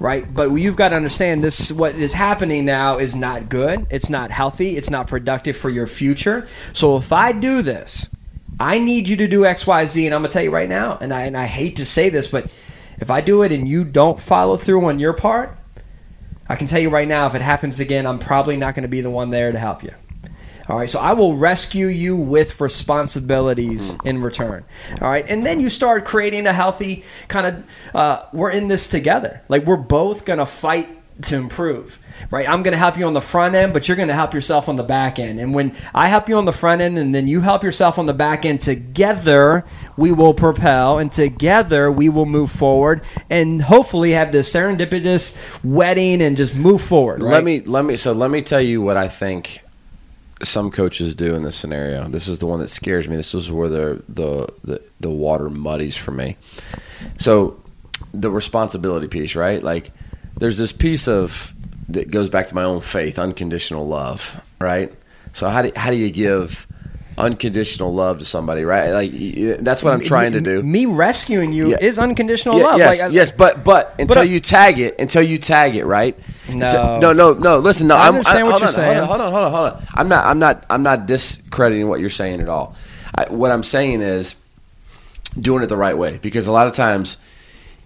Right? 0.00 0.32
But 0.32 0.52
you've 0.52 0.76
got 0.76 0.90
to 0.90 0.96
understand 0.96 1.42
this 1.42 1.72
what 1.72 1.96
is 1.96 2.14
happening 2.14 2.64
now 2.64 2.98
is 2.98 3.16
not 3.16 3.48
good. 3.48 3.88
It's 3.90 4.08
not 4.08 4.30
healthy. 4.30 4.76
It's 4.76 4.90
not 4.90 5.08
productive 5.08 5.56
for 5.56 5.70
your 5.70 5.88
future. 5.88 6.46
So 6.72 6.96
if 6.96 7.12
I 7.12 7.32
do 7.32 7.62
this, 7.62 8.08
I 8.60 8.78
need 8.78 9.08
you 9.08 9.16
to 9.16 9.26
do 9.26 9.44
X, 9.44 9.66
Y, 9.66 9.84
Z, 9.86 10.06
and 10.06 10.14
I'm 10.14 10.20
gonna 10.20 10.32
tell 10.32 10.42
you 10.44 10.52
right 10.52 10.68
now, 10.68 10.98
and 11.00 11.12
I 11.12 11.22
and 11.22 11.36
I 11.36 11.46
hate 11.46 11.76
to 11.76 11.84
say 11.84 12.10
this, 12.10 12.28
but 12.28 12.52
if 13.00 13.10
I 13.10 13.20
do 13.20 13.42
it 13.42 13.50
and 13.50 13.68
you 13.68 13.84
don't 13.84 14.20
follow 14.20 14.56
through 14.56 14.84
on 14.84 15.00
your 15.00 15.12
part, 15.12 15.57
I 16.48 16.56
can 16.56 16.66
tell 16.66 16.80
you 16.80 16.90
right 16.90 17.08
now, 17.08 17.26
if 17.26 17.34
it 17.34 17.42
happens 17.42 17.80
again, 17.80 18.06
I'm 18.06 18.18
probably 18.18 18.56
not 18.56 18.74
going 18.74 18.82
to 18.82 18.88
be 18.88 19.00
the 19.00 19.10
one 19.10 19.30
there 19.30 19.52
to 19.52 19.58
help 19.58 19.82
you. 19.82 19.92
All 20.68 20.76
right, 20.76 20.90
so 20.90 21.00
I 21.00 21.14
will 21.14 21.34
rescue 21.34 21.86
you 21.86 22.14
with 22.14 22.60
responsibilities 22.60 23.96
in 24.04 24.20
return. 24.20 24.64
All 25.00 25.08
right, 25.08 25.24
and 25.26 25.44
then 25.44 25.60
you 25.60 25.70
start 25.70 26.04
creating 26.04 26.46
a 26.46 26.52
healthy 26.52 27.04
kind 27.26 27.46
of. 27.46 27.64
Uh, 27.94 28.26
we're 28.34 28.50
in 28.50 28.68
this 28.68 28.86
together. 28.86 29.40
Like 29.48 29.64
we're 29.64 29.76
both 29.76 30.26
gonna 30.26 30.44
fight 30.44 30.97
to 31.22 31.36
improve. 31.36 31.98
Right, 32.30 32.48
I'm 32.48 32.64
going 32.64 32.72
to 32.72 32.78
help 32.78 32.98
you 32.98 33.06
on 33.06 33.12
the 33.12 33.20
front 33.20 33.54
end, 33.54 33.72
but 33.72 33.86
you're 33.86 33.96
going 33.96 34.08
to 34.08 34.14
help 34.14 34.34
yourself 34.34 34.68
on 34.68 34.74
the 34.74 34.82
back 34.82 35.20
end. 35.20 35.38
And 35.38 35.54
when 35.54 35.74
I 35.94 36.08
help 36.08 36.28
you 36.28 36.36
on 36.36 36.46
the 36.46 36.52
front 36.52 36.80
end, 36.80 36.98
and 36.98 37.14
then 37.14 37.28
you 37.28 37.42
help 37.42 37.62
yourself 37.62 37.96
on 37.96 38.06
the 38.06 38.12
back 38.12 38.44
end, 38.44 38.60
together 38.60 39.64
we 39.96 40.10
will 40.10 40.34
propel, 40.34 40.98
and 40.98 41.12
together 41.12 41.92
we 41.92 42.08
will 42.08 42.26
move 42.26 42.50
forward, 42.50 43.02
and 43.30 43.62
hopefully 43.62 44.12
have 44.12 44.32
this 44.32 44.52
serendipitous 44.52 45.38
wedding 45.62 46.20
and 46.20 46.36
just 46.36 46.56
move 46.56 46.82
forward. 46.82 47.22
Let 47.22 47.44
me 47.44 47.60
let 47.60 47.84
me 47.84 47.96
so 47.96 48.12
let 48.12 48.32
me 48.32 48.42
tell 48.42 48.60
you 48.60 48.82
what 48.82 48.96
I 48.96 49.06
think 49.06 49.60
some 50.42 50.70
coaches 50.70 51.14
do 51.14 51.34
in 51.34 51.42
this 51.42 51.56
scenario. 51.56 52.08
This 52.08 52.28
is 52.28 52.38
the 52.38 52.46
one 52.46 52.60
that 52.60 52.68
scares 52.68 53.08
me. 53.08 53.16
This 53.16 53.34
is 53.34 53.50
where 53.50 53.68
the 53.68 54.02
the 54.08 54.48
the, 54.64 54.82
the 55.00 55.10
water 55.10 55.48
muddies 55.48 55.96
for 55.96 56.10
me. 56.10 56.36
So 57.18 57.60
the 58.12 58.30
responsibility 58.30 59.08
piece, 59.08 59.34
right? 59.34 59.62
Like 59.62 59.92
there's 60.38 60.58
this 60.58 60.72
piece 60.72 61.08
of 61.08 61.54
that 61.88 62.10
goes 62.10 62.28
back 62.28 62.46
to 62.48 62.54
my 62.54 62.64
own 62.64 62.80
faith, 62.80 63.18
unconditional 63.18 63.86
love, 63.86 64.42
right? 64.60 64.92
So 65.32 65.48
how 65.48 65.62
do 65.62 65.72
how 65.76 65.90
do 65.90 65.96
you 65.96 66.10
give 66.10 66.66
unconditional 67.16 67.92
love 67.92 68.20
to 68.20 68.24
somebody, 68.24 68.64
right? 68.64 68.90
Like 68.92 69.12
that's 69.64 69.82
what 69.82 69.92
I'm 69.92 70.00
trying 70.00 70.32
to 70.32 70.40
do. 70.40 70.62
Me 70.62 70.86
rescuing 70.86 71.52
you 71.52 71.70
Yeah. 71.70 71.78
is 71.80 71.98
unconditional 71.98 72.58
Yeah, 72.58 72.64
love. 72.64 72.78
Yes, 72.78 73.02
Like, 73.02 73.12
yes, 73.12 73.32
but 73.32 73.64
but 73.64 73.94
until 73.98 74.20
I- 74.20 74.24
you 74.24 74.38
tag 74.40 74.78
it, 74.78 74.94
until 75.00 75.22
you 75.22 75.38
tag 75.38 75.74
it, 75.74 75.84
right? 75.84 76.16
No. 76.48 76.66
Until- 76.66 76.98
no, 77.00 77.12
no, 77.12 77.32
no. 77.34 77.58
Listen, 77.58 77.88
no. 77.88 77.96
I 77.96 78.06
I'm, 78.06 78.14
understand 78.14 78.46
what 78.46 78.60
you're 78.60 78.68
on, 78.68 78.72
saying. 78.74 79.04
Hold 79.04 79.20
on, 79.20 79.32
hold 79.32 79.44
on, 79.44 79.52
hold 79.52 79.64
on, 79.66 79.72
hold 79.72 79.82
on. 79.82 79.86
I'm 79.94 80.08
not, 80.08 80.26
I'm 80.26 80.38
not, 80.38 80.64
I'm 80.70 80.82
not 80.82 81.06
discrediting 81.06 81.88
what 81.88 82.00
you're 82.00 82.08
saying 82.10 82.40
at 82.40 82.48
all. 82.48 82.76
I, 83.14 83.24
what 83.30 83.50
I'm 83.50 83.64
saying 83.64 84.00
is 84.02 84.36
doing 85.40 85.62
it 85.62 85.66
the 85.66 85.76
right 85.76 85.96
way 85.98 86.18
because 86.22 86.46
a 86.46 86.52
lot 86.52 86.68
of 86.68 86.74
times, 86.74 87.16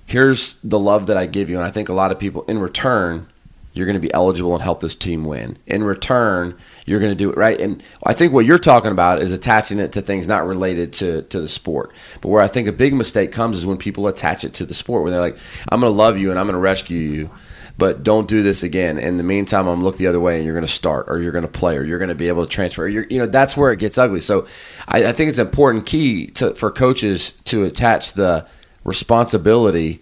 here's 0.06 0.56
the 0.64 0.78
love 0.78 1.06
that 1.06 1.16
I 1.16 1.26
give 1.26 1.50
you, 1.50 1.56
and 1.56 1.64
I 1.64 1.70
think 1.70 1.88
a 1.88 1.94
lot 1.94 2.12
of 2.12 2.18
people 2.18 2.42
in 2.44 2.58
return. 2.58 3.28
You're 3.74 3.86
going 3.86 3.94
to 3.94 4.06
be 4.06 4.12
eligible 4.12 4.52
and 4.52 4.62
help 4.62 4.80
this 4.80 4.94
team 4.94 5.24
win. 5.24 5.56
In 5.66 5.82
return, 5.82 6.58
you're 6.84 7.00
going 7.00 7.10
to 7.10 7.16
do 7.16 7.30
it 7.30 7.38
right. 7.38 7.58
And 7.58 7.82
I 8.04 8.12
think 8.12 8.34
what 8.34 8.44
you're 8.44 8.58
talking 8.58 8.90
about 8.90 9.22
is 9.22 9.32
attaching 9.32 9.78
it 9.78 9.92
to 9.92 10.02
things 10.02 10.28
not 10.28 10.46
related 10.46 10.92
to, 10.94 11.22
to 11.22 11.40
the 11.40 11.48
sport. 11.48 11.94
But 12.20 12.28
where 12.28 12.42
I 12.42 12.48
think 12.48 12.68
a 12.68 12.72
big 12.72 12.92
mistake 12.92 13.32
comes 13.32 13.56
is 13.56 13.64
when 13.64 13.78
people 13.78 14.06
attach 14.08 14.44
it 14.44 14.52
to 14.54 14.66
the 14.66 14.74
sport, 14.74 15.02
where 15.02 15.10
they're 15.10 15.22
like, 15.22 15.38
I'm 15.70 15.80
going 15.80 15.90
to 15.90 15.96
love 15.96 16.18
you 16.18 16.28
and 16.28 16.38
I'm 16.38 16.44
going 16.44 16.52
to 16.52 16.60
rescue 16.60 16.98
you, 16.98 17.30
but 17.78 18.02
don't 18.02 18.28
do 18.28 18.42
this 18.42 18.62
again. 18.62 18.98
In 18.98 19.16
the 19.16 19.24
meantime, 19.24 19.60
I'm 19.60 19.66
going 19.66 19.78
to 19.80 19.84
look 19.86 19.96
the 19.96 20.06
other 20.06 20.20
way 20.20 20.36
and 20.36 20.44
you're 20.44 20.54
going 20.54 20.66
to 20.66 20.70
start 20.70 21.06
or 21.08 21.22
you're 21.22 21.32
going 21.32 21.46
to 21.46 21.50
play 21.50 21.78
or 21.78 21.82
you're 21.82 21.98
going 21.98 22.10
to 22.10 22.14
be 22.14 22.28
able 22.28 22.44
to 22.44 22.50
transfer. 22.50 22.86
You 22.86 23.06
know, 23.18 23.26
that's 23.26 23.56
where 23.56 23.72
it 23.72 23.78
gets 23.78 23.96
ugly. 23.96 24.20
So 24.20 24.46
I, 24.86 25.06
I 25.06 25.12
think 25.12 25.30
it's 25.30 25.38
an 25.38 25.46
important 25.46 25.86
key 25.86 26.26
to, 26.26 26.54
for 26.54 26.70
coaches 26.70 27.32
to 27.44 27.64
attach 27.64 28.12
the 28.12 28.46
responsibility 28.84 30.00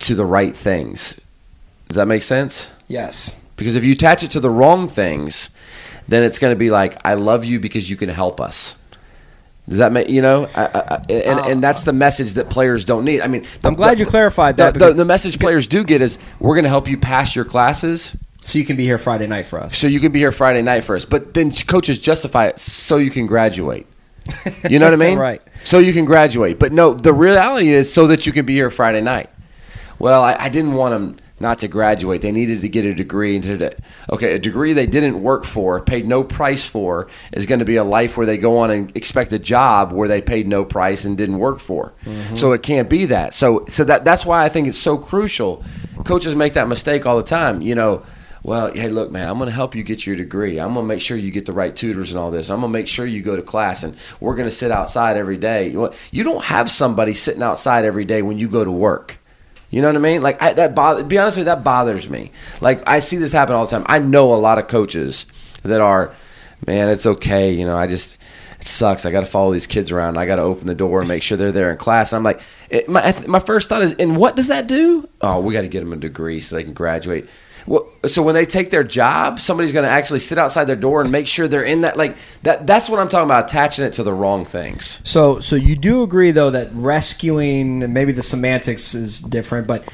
to 0.00 0.14
the 0.14 0.24
right 0.24 0.56
things. 0.56 1.16
Does 1.88 1.96
that 1.96 2.06
make 2.06 2.22
sense? 2.22 2.72
yes. 2.88 3.38
Because 3.56 3.74
if 3.74 3.84
you 3.84 3.92
attach 3.94 4.22
it 4.22 4.32
to 4.32 4.40
the 4.40 4.50
wrong 4.50 4.86
things, 4.86 5.48
then 6.08 6.22
it's 6.22 6.38
going 6.38 6.52
to 6.54 6.58
be 6.58 6.68
like, 6.68 6.98
"I 7.06 7.14
love 7.14 7.46
you 7.46 7.58
because 7.58 7.88
you 7.88 7.96
can 7.96 8.10
help 8.10 8.38
us." 8.38 8.76
Does 9.66 9.78
that 9.78 9.92
make 9.92 10.10
you 10.10 10.20
know? 10.20 10.46
I, 10.54 10.64
I, 10.66 10.96
and 11.08 11.40
and 11.40 11.62
that's 11.62 11.84
the 11.84 11.94
message 11.94 12.34
that 12.34 12.50
players 12.50 12.84
don't 12.84 13.06
need. 13.06 13.22
I 13.22 13.28
mean, 13.28 13.46
the, 13.62 13.68
I'm 13.68 13.74
glad 13.74 13.96
the- 13.96 14.00
you 14.00 14.06
clarified 14.06 14.58
that 14.58 14.74
The, 14.74 14.92
the 14.92 15.06
message 15.06 15.38
players 15.38 15.66
do 15.66 15.84
get 15.84 16.02
is, 16.02 16.18
"We're 16.38 16.54
going 16.54 16.64
to 16.64 16.68
help 16.68 16.86
you 16.86 16.98
pass 16.98 17.34
your 17.34 17.46
classes, 17.46 18.14
So 18.44 18.58
you 18.58 18.66
can 18.66 18.76
be 18.76 18.84
here 18.84 18.98
Friday 18.98 19.26
night 19.26 19.46
for 19.46 19.58
us. 19.58 19.74
so 19.74 19.86
you 19.86 20.00
can 20.00 20.12
be 20.12 20.18
here 20.18 20.32
Friday 20.32 20.60
night 20.60 20.84
for 20.84 20.94
us." 20.94 21.06
But 21.06 21.32
then 21.32 21.50
coaches 21.50 21.98
justify 21.98 22.48
it 22.48 22.58
so 22.58 22.98
you 22.98 23.10
can 23.10 23.26
graduate. 23.26 23.86
You 24.68 24.78
know 24.78 24.86
what 24.86 24.94
I 24.94 24.96
mean? 24.96 25.18
Right. 25.18 25.42
So 25.64 25.78
you 25.78 25.92
can 25.92 26.04
graduate. 26.04 26.58
But 26.58 26.72
no, 26.72 26.94
the 26.94 27.12
reality 27.12 27.72
is 27.72 27.92
so 27.92 28.08
that 28.08 28.26
you 28.26 28.32
can 28.32 28.44
be 28.46 28.54
here 28.54 28.70
Friday 28.70 29.00
night. 29.00 29.30
Well, 29.98 30.22
I, 30.22 30.36
I 30.38 30.48
didn't 30.48 30.74
want 30.74 30.92
them 30.92 31.16
not 31.38 31.58
to 31.58 31.68
graduate. 31.68 32.22
They 32.22 32.32
needed 32.32 32.62
to 32.62 32.68
get 32.68 32.84
a 32.84 32.94
degree. 32.94 33.36
Into 33.36 33.74
okay, 34.10 34.34
a 34.34 34.38
degree 34.38 34.72
they 34.72 34.86
didn't 34.86 35.22
work 35.22 35.44
for, 35.44 35.80
paid 35.80 36.06
no 36.06 36.24
price 36.24 36.64
for, 36.64 37.08
is 37.32 37.46
going 37.46 37.58
to 37.58 37.64
be 37.64 37.76
a 37.76 37.84
life 37.84 38.16
where 38.16 38.26
they 38.26 38.38
go 38.38 38.58
on 38.58 38.70
and 38.70 38.96
expect 38.96 39.32
a 39.32 39.38
job 39.38 39.92
where 39.92 40.08
they 40.08 40.22
paid 40.22 40.46
no 40.46 40.64
price 40.64 41.04
and 41.04 41.16
didn't 41.16 41.38
work 41.38 41.60
for. 41.60 41.92
Mm-hmm. 42.04 42.34
So 42.34 42.52
it 42.52 42.62
can't 42.62 42.88
be 42.88 43.06
that. 43.06 43.34
So 43.34 43.66
so 43.68 43.84
that 43.84 44.04
that's 44.04 44.24
why 44.24 44.44
I 44.44 44.48
think 44.48 44.68
it's 44.68 44.78
so 44.78 44.96
crucial. 44.96 45.64
Coaches 46.04 46.34
make 46.34 46.54
that 46.54 46.68
mistake 46.68 47.06
all 47.06 47.16
the 47.16 47.22
time. 47.22 47.60
You 47.62 47.74
know. 47.74 48.02
Well, 48.46 48.72
hey, 48.72 48.90
look, 48.90 49.10
man, 49.10 49.28
I'm 49.28 49.38
going 49.38 49.48
to 49.48 49.54
help 49.54 49.74
you 49.74 49.82
get 49.82 50.06
your 50.06 50.14
degree. 50.14 50.60
I'm 50.60 50.72
going 50.72 50.84
to 50.84 50.88
make 50.88 51.00
sure 51.00 51.16
you 51.16 51.32
get 51.32 51.46
the 51.46 51.52
right 51.52 51.74
tutors 51.74 52.12
and 52.12 52.18
all 52.20 52.30
this. 52.30 52.48
I'm 52.48 52.60
going 52.60 52.72
to 52.72 52.78
make 52.78 52.86
sure 52.86 53.04
you 53.04 53.20
go 53.20 53.34
to 53.34 53.42
class, 53.42 53.82
and 53.82 53.96
we're 54.20 54.36
going 54.36 54.46
to 54.46 54.54
sit 54.54 54.70
outside 54.70 55.16
every 55.16 55.36
day. 55.36 55.70
You 55.70 56.22
don't 56.22 56.44
have 56.44 56.70
somebody 56.70 57.12
sitting 57.12 57.42
outside 57.42 57.84
every 57.84 58.04
day 58.04 58.22
when 58.22 58.38
you 58.38 58.46
go 58.46 58.64
to 58.64 58.70
work. 58.70 59.18
You 59.68 59.82
know 59.82 59.88
what 59.88 59.96
I 59.96 59.98
mean? 59.98 60.22
Like 60.22 60.40
I, 60.40 60.52
that 60.52 60.76
bother. 60.76 61.02
Be 61.02 61.18
honest 61.18 61.36
with 61.36 61.48
you, 61.48 61.52
that 61.52 61.64
bothers 61.64 62.08
me. 62.08 62.30
Like 62.60 62.88
I 62.88 63.00
see 63.00 63.16
this 63.16 63.32
happen 63.32 63.56
all 63.56 63.66
the 63.66 63.70
time. 63.72 63.84
I 63.88 63.98
know 63.98 64.32
a 64.32 64.36
lot 64.36 64.60
of 64.60 64.68
coaches 64.68 65.26
that 65.64 65.80
are, 65.80 66.14
man, 66.68 66.88
it's 66.88 67.04
okay. 67.04 67.52
You 67.52 67.66
know, 67.66 67.76
I 67.76 67.88
just 67.88 68.16
it 68.60 68.68
sucks. 68.68 69.04
I 69.04 69.10
got 69.10 69.22
to 69.22 69.26
follow 69.26 69.52
these 69.52 69.66
kids 69.66 69.90
around. 69.90 70.18
I 70.18 70.26
got 70.26 70.36
to 70.36 70.42
open 70.42 70.68
the 70.68 70.74
door 70.76 71.00
and 71.00 71.08
make 71.08 71.24
sure 71.24 71.36
they're 71.36 71.50
there 71.50 71.72
in 71.72 71.78
class. 71.78 72.12
I'm 72.12 72.22
like, 72.22 72.40
it, 72.70 72.88
my 72.88 73.12
my 73.26 73.40
first 73.40 73.68
thought 73.68 73.82
is, 73.82 73.94
and 73.94 74.16
what 74.16 74.36
does 74.36 74.46
that 74.46 74.68
do? 74.68 75.08
Oh, 75.20 75.40
we 75.40 75.52
got 75.52 75.62
to 75.62 75.68
get 75.68 75.80
them 75.80 75.92
a 75.92 75.96
degree 75.96 76.38
so 76.38 76.54
they 76.54 76.62
can 76.62 76.72
graduate. 76.72 77.28
Well, 77.66 77.88
so 78.06 78.22
when 78.22 78.34
they 78.34 78.46
take 78.46 78.70
their 78.70 78.84
job, 78.84 79.40
somebody's 79.40 79.72
going 79.72 79.84
to 79.84 79.90
actually 79.90 80.20
sit 80.20 80.38
outside 80.38 80.64
their 80.64 80.76
door 80.76 81.00
and 81.00 81.10
make 81.10 81.26
sure 81.26 81.48
they're 81.48 81.64
in 81.64 81.80
that. 81.82 81.96
Like 81.96 82.16
that. 82.42 82.66
That's 82.66 82.88
what 82.88 83.00
I'm 83.00 83.08
talking 83.08 83.26
about. 83.26 83.46
Attaching 83.46 83.84
it 83.84 83.92
to 83.94 84.02
the 84.02 84.14
wrong 84.14 84.44
things. 84.44 85.00
So, 85.04 85.40
so 85.40 85.56
you 85.56 85.76
do 85.76 86.02
agree 86.02 86.30
though 86.30 86.50
that 86.50 86.70
rescuing, 86.72 87.92
maybe 87.92 88.12
the 88.12 88.22
semantics 88.22 88.94
is 88.94 89.20
different, 89.20 89.66
but 89.66 89.84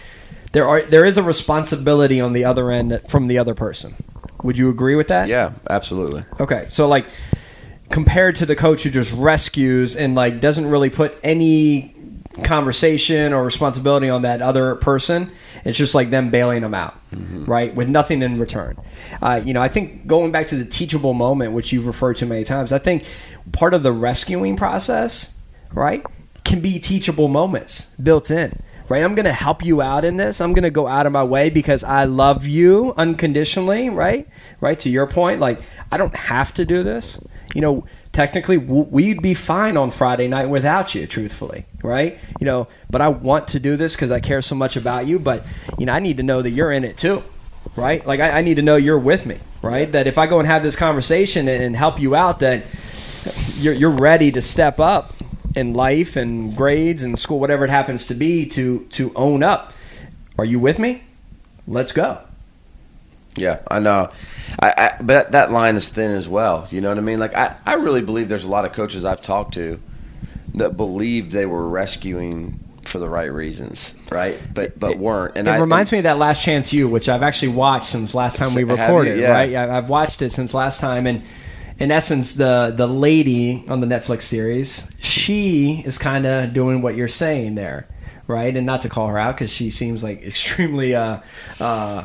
there 0.53 0.69
are 0.69 0.83
there 0.83 1.05
is 1.05 1.17
a 1.17 1.23
responsibility 1.23 2.21
on 2.21 2.35
the 2.35 2.45
other 2.45 2.71
end 2.71 3.01
from 3.09 3.27
the 3.29 3.39
other 3.39 3.55
person. 3.55 3.95
Would 4.43 4.59
you 4.59 4.69
agree 4.69 4.95
with 4.95 5.09
that? 5.09 5.29
Yeah, 5.29 5.53
absolutely. 5.71 6.25
Okay, 6.41 6.67
so 6.69 6.87
like 6.87 7.07
compared 7.91 8.35
to 8.37 8.47
the 8.47 8.57
coach 8.57 8.83
who 8.83 8.91
just 8.91 9.13
rescues 9.13 9.97
and 9.97 10.15
like 10.15 10.41
doesn't 10.41 10.67
really 10.67 10.91
put 10.91 11.19
any 11.23 11.95
conversation 12.43 13.33
or 13.33 13.45
responsibility 13.45 14.09
on 14.09 14.23
that 14.23 14.43
other 14.43 14.75
person, 14.77 15.31
it's 15.65 15.79
just 15.79 15.95
like 15.95 16.11
them 16.11 16.31
bailing 16.31 16.63
them 16.63 16.75
out, 16.75 16.97
right, 17.47 17.75
with 17.75 17.89
nothing 17.89 18.23
in 18.23 18.39
return. 18.39 18.77
Uh, 19.21 19.41
you 19.45 19.55
know, 19.55 19.63
I 19.63 19.69
think 19.69 20.07
going 20.07 20.33
back 20.33 20.47
to 20.47 20.57
the 20.57 20.65
teachable 20.65 21.15
moment, 21.15 21.53
which 21.53 21.73
you've 21.73 21.87
referred 21.87 22.17
to 22.17 22.27
many 22.27 22.45
times, 22.45 22.73
I 22.73 22.79
think 22.79 23.05
part 23.53 23.75
of 23.75 23.83
the 23.83 23.93
rescuing 23.93 24.57
process, 24.57 25.37
right, 25.73 26.05
can 26.45 26.61
be 26.61 26.79
teachable 26.79 27.29
moments 27.29 27.87
built 28.03 28.31
in. 28.31 28.61
Right, 28.89 29.05
I'm 29.05 29.15
going 29.15 29.25
to 29.25 29.33
help 29.33 29.65
you 29.65 29.81
out 29.81 30.05
in 30.05 30.19
this. 30.19 30.39
I'm 30.41 30.53
going 30.53 30.65
to 30.65 30.71
go 30.71 30.87
out 30.87 31.07
of 31.07 31.13
my 31.13 31.23
way 31.23 31.49
because 31.49 31.83
I 31.83 32.05
love 32.05 32.47
you 32.47 32.93
unconditionally. 32.99 33.89
Right, 33.89 34.29
right. 34.61 34.79
To 34.81 34.91
your 34.91 35.07
point, 35.07 35.41
like 35.41 35.63
I 35.91 35.97
don't 35.97 36.15
have 36.15 36.53
to 36.55 36.67
do 36.67 36.83
this. 36.83 37.19
You 37.55 37.63
know, 37.63 37.87
technically 38.13 38.59
we'd 38.59 39.23
be 39.23 39.35
fine 39.35 39.77
on 39.77 39.91
Friday 39.91 40.29
night 40.29 40.47
without 40.47 40.95
you. 40.95 41.07
Truthfully, 41.07 41.65
right? 41.83 42.19
You 42.39 42.47
know, 42.47 42.69
but 42.91 43.01
I 43.01 43.09
want 43.09 43.49
to 43.49 43.61
do 43.61 43.77
this 43.77 43.95
because 43.95 44.11
I 44.11 44.21
care 44.21 44.43
so 44.43 44.55
much 44.55 44.77
about 44.77 45.07
you. 45.07 45.19
But 45.19 45.45
you 45.79 45.87
know, 45.87 45.93
I 45.93 45.99
need 45.99 46.19
to 46.19 46.23
know 46.23 46.43
that 46.43 46.51
you're 46.51 46.73
in 46.73 46.85
it 46.85 46.97
too, 46.97 47.23
right? 47.77 48.07
Like 48.07 48.21
I, 48.21 48.39
I 48.39 48.43
need 48.43 48.57
to 48.57 48.63
know 48.63 48.77
you're 48.77 48.99
with 48.99 49.27
me, 49.27 49.39
right? 49.63 49.91
That 49.91 50.07
if 50.07 50.19
I 50.19 50.27
go 50.27 50.39
and 50.39 50.47
have 50.47 50.63
this 50.63 50.77
conversation 50.77 51.49
and, 51.49 51.63
and 51.63 51.77
help 51.77 52.01
you 52.01 52.15
out, 52.15 52.41
that 52.41 52.65
you're 53.57 53.75
you're 53.75 53.91
ready 53.91 54.31
to 54.33 54.43
step 54.43 54.79
up 54.79 55.15
in 55.55 55.75
life 55.75 56.17
and 56.17 56.55
grades 56.57 57.03
and 57.03 57.19
school, 57.19 57.41
whatever 57.41 57.65
it 57.65 57.71
happens 57.71 58.07
to 58.07 58.15
be, 58.15 58.47
to 58.47 58.85
to 58.91 59.13
own 59.17 59.43
up. 59.43 59.73
Are 60.39 60.45
you 60.45 60.59
with 60.59 60.79
me? 60.79 61.03
Let's 61.67 61.93
go. 61.93 62.23
Yeah, 63.37 63.61
I 63.71 63.79
know. 63.79 64.11
I, 64.61 64.75
I 64.77 65.03
but 65.03 65.33
that, 65.33 65.51
line 65.51 65.77
is 65.77 65.89
thin 65.89 66.11
as 66.11 66.29
well. 66.29 66.69
You 66.71 66.81
know 66.81 66.91
what 66.91 66.99
I 66.99 67.03
mean? 67.03 67.19
Like 67.19 67.35
I, 67.35 67.57
I 67.65 67.75
really 67.75 68.03
believe 68.03 68.29
there's 68.29 68.45
a 68.45 68.49
lot 68.49 68.65
of 68.65 68.73
coaches 68.73 69.05
I've 69.05 69.23
talked 69.23 69.55
to 69.55 69.81
that 70.55 70.77
believed 70.77 71.33
they 71.33 71.47
were 71.47 71.67
rescuing 71.67 72.61
for 72.85 72.99
the 72.99 73.09
right 73.09 73.33
reasons, 73.33 73.95
right? 74.11 74.39
But 74.53 74.79
but 74.79 74.99
weren't. 74.99 75.37
And 75.37 75.49
it 75.49 75.53
I, 75.53 75.59
reminds 75.59 75.93
me 75.93 75.99
of 75.99 76.05
that 76.05 76.19
Last 76.19 76.45
Chance 76.45 76.73
U, 76.73 76.89
which 76.89 77.09
I've 77.09 77.23
actually 77.23 77.49
watched 77.49 77.87
since 77.87 78.15
last 78.15 78.37
time 78.37 78.55
we 78.55 78.63
you? 78.63 78.67
recorded. 78.67 79.19
Yeah. 79.19 79.33
Right? 79.33 79.51
Yeah, 79.51 79.77
I've 79.77 79.89
watched 79.89 80.21
it 80.21 80.31
since 80.31 80.53
last 80.53 80.81
time, 80.81 81.07
and 81.07 81.23
in 81.79 81.91
essence, 81.91 82.35
the 82.35 82.73
the 82.77 82.87
lady 82.87 83.65
on 83.69 83.81
the 83.81 83.87
Netflix 83.87 84.23
series, 84.23 84.87
she 85.01 85.83
is 85.87 85.99
kind 85.99 86.27
of 86.27 86.53
doing 86.53 86.83
what 86.83 86.97
you're 86.97 87.09
saying 87.09 87.55
there, 87.55 87.89
right? 88.27 88.55
And 88.55 88.67
not 88.67 88.83
to 88.83 88.89
call 88.89 89.09
her 89.09 89.19
out 89.19 89.37
because 89.37 89.51
she 89.51 89.71
seems 89.71 90.03
like 90.03 90.23
extremely 90.27 90.95
uh, 90.95 91.21
uh, 91.61 92.05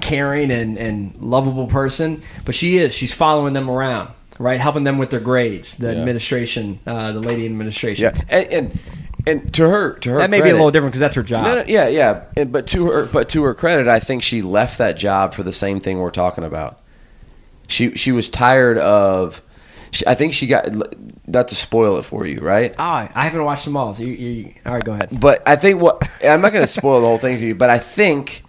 caring 0.00 0.50
and 0.50 0.76
and 0.78 1.14
lovable 1.20 1.66
person, 1.66 2.22
but 2.44 2.54
she 2.54 2.78
is. 2.78 2.94
She's 2.94 3.14
following 3.14 3.54
them 3.54 3.68
around. 3.70 4.10
Right, 4.38 4.60
helping 4.60 4.84
them 4.84 4.98
with 4.98 5.10
their 5.10 5.18
grades, 5.18 5.74
the 5.78 5.92
Yeah. 5.92 5.98
administration, 5.98 6.78
uh, 6.86 7.10
the 7.10 7.18
lady 7.18 7.44
administration. 7.44 8.04
Yeah, 8.04 8.22
and, 8.28 8.46
and 8.52 8.78
and 9.26 9.54
to 9.54 9.68
her 9.68 9.94
to 9.98 10.10
her 10.10 10.18
That 10.18 10.30
may 10.30 10.40
be 10.40 10.50
a 10.50 10.52
little 10.52 10.70
different 10.70 10.92
because 10.92 11.00
that's 11.00 11.16
her 11.16 11.24
job. 11.24 11.44
No, 11.44 11.54
no, 11.56 11.64
yeah, 11.66 11.88
yeah. 11.88 12.22
And, 12.36 12.52
but 12.52 12.68
to 12.68 12.86
her, 12.86 13.06
but 13.06 13.28
to 13.30 13.42
her 13.42 13.54
credit, 13.54 13.88
I 13.88 13.98
think 13.98 14.22
she 14.22 14.42
left 14.42 14.78
that 14.78 14.96
job 14.96 15.34
for 15.34 15.42
the 15.42 15.52
same 15.52 15.80
thing 15.80 15.98
we're 15.98 16.12
talking 16.12 16.44
about. 16.44 16.78
She 17.66 17.96
she 17.96 18.12
was 18.12 18.28
tired 18.28 18.78
of. 18.78 19.42
She, 19.90 20.06
I 20.06 20.14
think 20.14 20.34
she 20.34 20.46
got 20.46 20.68
not 21.26 21.48
to 21.48 21.54
spoil 21.56 21.96
it 21.96 22.02
for 22.02 22.24
you, 22.26 22.40
right? 22.40 22.74
Ah, 22.78 23.10
I 23.14 23.24
haven't 23.24 23.44
watched 23.44 23.64
them 23.64 23.76
all. 23.76 23.92
So 23.92 24.02
you, 24.04 24.12
you, 24.12 24.54
all 24.64 24.74
right, 24.74 24.84
go 24.84 24.92
ahead. 24.92 25.08
But 25.18 25.46
I 25.48 25.56
think 25.56 25.80
what 25.82 26.00
I'm 26.24 26.40
not 26.42 26.52
going 26.52 26.64
to 26.64 26.70
spoil 26.72 27.00
the 27.00 27.06
whole 27.06 27.18
thing 27.18 27.38
for 27.38 27.44
you, 27.44 27.54
but 27.54 27.70
I 27.70 27.78
think 27.78 28.44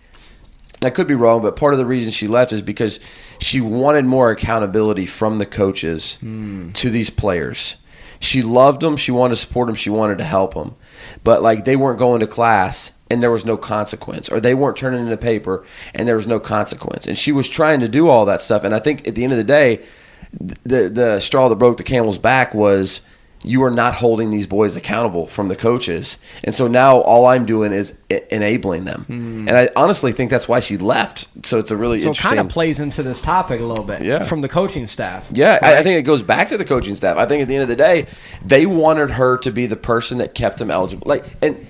I 0.84 0.90
could 0.90 1.08
be 1.08 1.16
wrong, 1.16 1.42
but 1.42 1.56
part 1.56 1.74
of 1.74 1.80
the 1.80 1.86
reason 1.86 2.12
she 2.12 2.28
left 2.28 2.54
is 2.54 2.62
because 2.62 3.00
she 3.40 3.62
wanted 3.62 4.06
more 4.06 4.32
accountability 4.32 5.06
from 5.06 5.38
the 5.38 5.46
coaches 5.46 6.18
hmm. 6.18 6.72
to 6.72 6.90
these 6.90 7.10
players. 7.10 7.76
She 8.20 8.42
loved 8.42 8.82
them. 8.82 8.98
She 8.98 9.12
wanted 9.12 9.36
to 9.36 9.42
support 9.42 9.68
them. 9.68 9.76
She 9.76 9.90
wanted 9.90 10.18
to 10.18 10.24
help 10.24 10.54
them. 10.54 10.76
But 11.24 11.42
like 11.42 11.66
they 11.66 11.76
weren't 11.76 12.00
going 12.00 12.20
to 12.20 12.28
class 12.28 12.92
and 13.10 13.24
there 13.24 13.32
was 13.32 13.46
no 13.46 13.58
consequence, 13.58 14.30
or 14.30 14.40
they 14.40 14.54
weren't 14.54 14.78
turning 14.78 15.02
in 15.02 15.10
the 15.10 15.18
paper 15.18 15.66
and 15.96 16.08
there 16.08 16.18
was 16.18 16.28
no 16.28 16.40
consequence. 16.40 17.08
And 17.08 17.18
she 17.18 17.32
was 17.32 17.50
trying 17.50 17.80
to 17.80 17.88
do 17.88 18.08
all 18.08 18.26
that 18.26 18.42
stuff. 18.42 18.64
And 18.64 18.76
I 18.76 18.80
think 18.80 19.08
at 19.08 19.16
the 19.16 19.24
end 19.24 19.34
of 19.34 19.38
the 19.38 19.44
day, 19.44 19.84
the 20.32 20.90
the 20.90 21.20
straw 21.20 21.50
that 21.50 21.56
broke 21.56 21.78
the 21.78 21.84
camel's 21.84 22.18
back 22.18 22.54
was 22.54 23.02
you 23.44 23.64
are 23.64 23.72
not 23.72 23.94
holding 23.96 24.32
these 24.32 24.48
boys 24.48 24.76
accountable 24.76 25.26
from 25.28 25.48
the 25.48 25.56
coaches, 25.56 26.18
and 26.44 26.54
so 26.54 26.68
now 26.68 26.98
all 26.98 27.26
I'm 27.26 27.46
doing 27.46 27.72
is 27.72 27.98
enabling 28.32 28.84
them. 28.86 29.06
And 29.10 29.52
I 29.52 29.70
honestly 29.76 30.12
think 30.12 30.30
that's 30.30 30.48
why 30.48 30.60
she 30.60 30.78
left. 30.78 31.28
So 31.46 31.58
it's 31.60 31.72
a 31.72 31.78
really 31.78 32.02
So 32.02 32.12
it 32.12 32.18
kind 32.18 32.40
of 32.40 32.50
plays 32.50 32.80
into 32.80 33.02
this 33.02 33.22
topic 33.22 33.62
a 33.62 33.66
little 33.66 33.86
bit 33.86 34.02
Yeah. 34.04 34.24
from 34.24 34.42
the 34.42 34.50
coaching 34.50 34.88
staff. 34.88 35.30
Yeah, 35.32 35.58
I, 35.62 35.78
I 35.78 35.84
think 35.84 35.98
it 35.98 36.04
goes 36.04 36.22
back 36.22 36.50
to 36.50 36.58
the 36.58 36.66
coaching 36.66 36.96
staff. 36.96 37.18
I 37.18 37.26
think 37.26 37.42
at 37.42 37.48
the 37.48 37.56
end 37.56 37.64
of 37.64 37.70
the 37.70 37.76
day, 37.78 38.08
they 38.46 38.66
wanted 38.66 39.12
her 39.12 39.38
to 39.38 39.52
be 39.52 39.68
the 39.68 39.78
person 39.78 40.18
that 40.18 40.36
kept 40.36 40.58
them 40.58 40.70
eligible. 40.70 41.08
Like, 41.08 41.24
and 41.42 41.66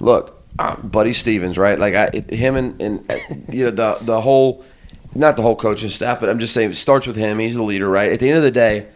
look, 0.00 0.44
um, 0.58 0.88
Buddy 0.92 1.12
Stephens, 1.14 1.56
right? 1.56 1.78
Like, 1.78 1.94
I, 1.94 2.10
him 2.34 2.56
and, 2.56 2.80
and 2.82 3.10
uh, 3.12 3.16
you 3.50 3.64
know 3.64 3.70
the 3.70 3.98
the 4.04 4.20
whole, 4.20 4.64
not 5.14 5.36
the 5.36 5.42
whole 5.42 5.56
coaching 5.56 5.88
staff, 5.88 6.20
but 6.20 6.28
I'm 6.28 6.38
just 6.38 6.52
saying 6.52 6.70
it 6.70 6.76
starts 6.76 7.06
with 7.06 7.16
him. 7.16 7.38
He's 7.38 7.54
the 7.54 7.62
leader, 7.62 7.88
right? 7.88 8.12
At 8.12 8.20
the 8.20 8.28
end 8.28 8.36
of 8.38 8.44
the 8.44 8.50
day, 8.50 8.88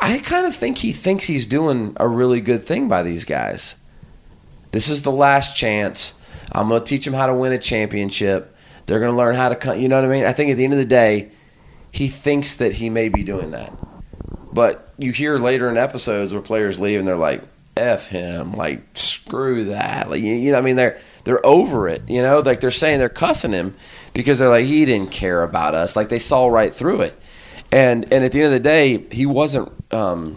I 0.00 0.18
kind 0.20 0.46
of 0.46 0.54
think 0.54 0.78
he 0.78 0.92
thinks 0.92 1.24
he's 1.24 1.46
doing 1.46 1.94
a 1.96 2.08
really 2.08 2.40
good 2.40 2.64
thing 2.64 2.88
by 2.88 3.02
these 3.02 3.24
guys. 3.24 3.76
This 4.70 4.90
is 4.90 5.02
the 5.02 5.12
last 5.12 5.56
chance. 5.56 6.14
I'm 6.52 6.68
going 6.68 6.80
to 6.80 6.86
teach 6.86 7.04
them 7.04 7.14
how 7.14 7.26
to 7.26 7.34
win 7.34 7.52
a 7.52 7.58
championship. 7.58 8.54
They're 8.86 9.00
going 9.00 9.12
to 9.12 9.16
learn 9.16 9.34
how 9.34 9.48
to, 9.48 9.78
you 9.78 9.88
know 9.88 10.00
what 10.00 10.08
I 10.08 10.12
mean? 10.12 10.24
I 10.24 10.32
think 10.32 10.50
at 10.50 10.56
the 10.56 10.64
end 10.64 10.72
of 10.72 10.78
the 10.78 10.84
day, 10.84 11.30
he 11.90 12.08
thinks 12.08 12.56
that 12.56 12.74
he 12.74 12.90
may 12.90 13.08
be 13.08 13.22
doing 13.22 13.50
that. 13.50 13.72
But 14.52 14.92
you 14.98 15.12
hear 15.12 15.38
later 15.38 15.68
in 15.68 15.76
episodes 15.76 16.32
where 16.32 16.42
players 16.42 16.78
leave 16.80 16.98
and 16.98 17.08
they're 17.08 17.16
like, 17.16 17.42
"F 17.76 18.08
him," 18.08 18.52
like 18.52 18.82
screw 18.94 19.64
that. 19.66 20.08
Like 20.10 20.22
you, 20.22 20.32
you 20.34 20.52
know, 20.52 20.58
I 20.58 20.62
mean, 20.62 20.76
they're 20.76 20.98
they're 21.24 21.44
over 21.44 21.88
it. 21.88 22.02
You 22.08 22.22
know, 22.22 22.40
like 22.40 22.60
they're 22.60 22.70
saying 22.70 22.98
they're 22.98 23.08
cussing 23.08 23.52
him 23.52 23.74
because 24.14 24.38
they're 24.38 24.48
like 24.48 24.66
he 24.66 24.84
didn't 24.84 25.12
care 25.12 25.42
about 25.42 25.74
us. 25.74 25.96
Like 25.96 26.08
they 26.08 26.18
saw 26.18 26.48
right 26.48 26.74
through 26.74 27.02
it. 27.02 27.20
And 27.70 28.10
and 28.12 28.24
at 28.24 28.32
the 28.32 28.40
end 28.42 28.46
of 28.46 28.52
the 28.52 28.60
day, 28.60 29.06
he 29.12 29.26
wasn't. 29.26 29.72
Um, 29.90 30.36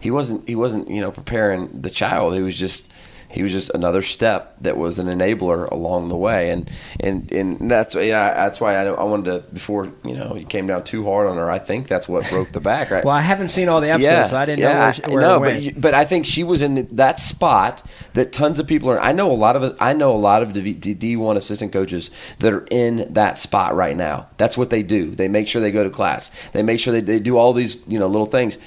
he 0.00 0.10
wasn't 0.10 0.48
he 0.48 0.54
wasn't 0.54 0.88
you 0.88 1.00
know 1.00 1.12
preparing 1.12 1.82
the 1.82 1.90
child. 1.90 2.34
He 2.34 2.42
was 2.42 2.56
just 2.56 2.86
he 3.30 3.42
was 3.42 3.52
just 3.52 3.70
another 3.74 4.02
step 4.02 4.56
that 4.60 4.76
was 4.76 4.98
an 4.98 5.06
enabler 5.06 5.70
along 5.70 6.08
the 6.08 6.16
way 6.16 6.50
and 6.50 6.68
and 6.98 7.30
and 7.32 7.70
that's 7.70 7.94
yeah 7.94 8.34
that's 8.34 8.60
why 8.60 8.76
I, 8.76 8.84
I 8.86 9.04
wanted 9.04 9.24
to 9.26 9.38
before 9.54 9.88
you 10.04 10.14
know 10.16 10.34
he 10.34 10.44
came 10.44 10.66
down 10.66 10.82
too 10.84 11.04
hard 11.04 11.26
on 11.28 11.36
her 11.36 11.50
I 11.50 11.58
think 11.60 11.86
that's 11.88 12.08
what 12.08 12.28
broke 12.28 12.52
the 12.52 12.60
back 12.60 12.90
right 12.90 13.04
Well, 13.04 13.14
I 13.14 13.20
haven't 13.20 13.48
seen 13.48 13.68
all 13.68 13.80
the 13.80 13.90
episodes, 13.90 14.02
so 14.26 14.36
I 14.36 14.44
didn't 14.44 14.60
know 14.60 14.70
where, 14.80 14.92
where 15.14 15.20
no, 15.22 15.38
but 15.40 15.62
you- 15.62 15.74
but 15.76 15.94
I 15.94 16.04
think 16.04 16.26
she 16.26 16.42
was 16.44 16.60
in 16.62 16.88
that 16.96 17.20
spot 17.20 17.82
that 18.14 18.32
tons 18.32 18.58
of 18.58 18.66
people 18.66 18.90
are. 18.90 19.00
I 19.00 19.12
know 19.12 19.30
a 19.30 19.34
lot 19.46 19.54
of 19.56 19.76
I 19.80 19.92
know 19.92 20.14
a 20.14 20.18
lot 20.18 20.42
of 20.42 20.52
D 20.52 21.16
one 21.16 21.36
assistant 21.36 21.72
coaches 21.72 22.10
that 22.40 22.52
are 22.52 22.66
in 22.70 23.12
that 23.14 23.38
spot 23.38 23.74
right 23.74 23.96
now. 23.96 24.28
That's 24.36 24.58
what 24.58 24.70
they 24.70 24.82
do. 24.82 25.14
They 25.14 25.28
make 25.28 25.46
sure 25.48 25.60
they 25.62 25.70
go 25.70 25.84
to 25.84 25.90
class. 25.90 26.30
They 26.52 26.62
make 26.62 26.80
sure 26.80 26.92
they, 26.92 27.00
they 27.00 27.20
do 27.20 27.36
all 27.38 27.52
these 27.52 27.78
you 27.86 27.98
know 27.98 28.08
little 28.08 28.26
things. 28.26 28.58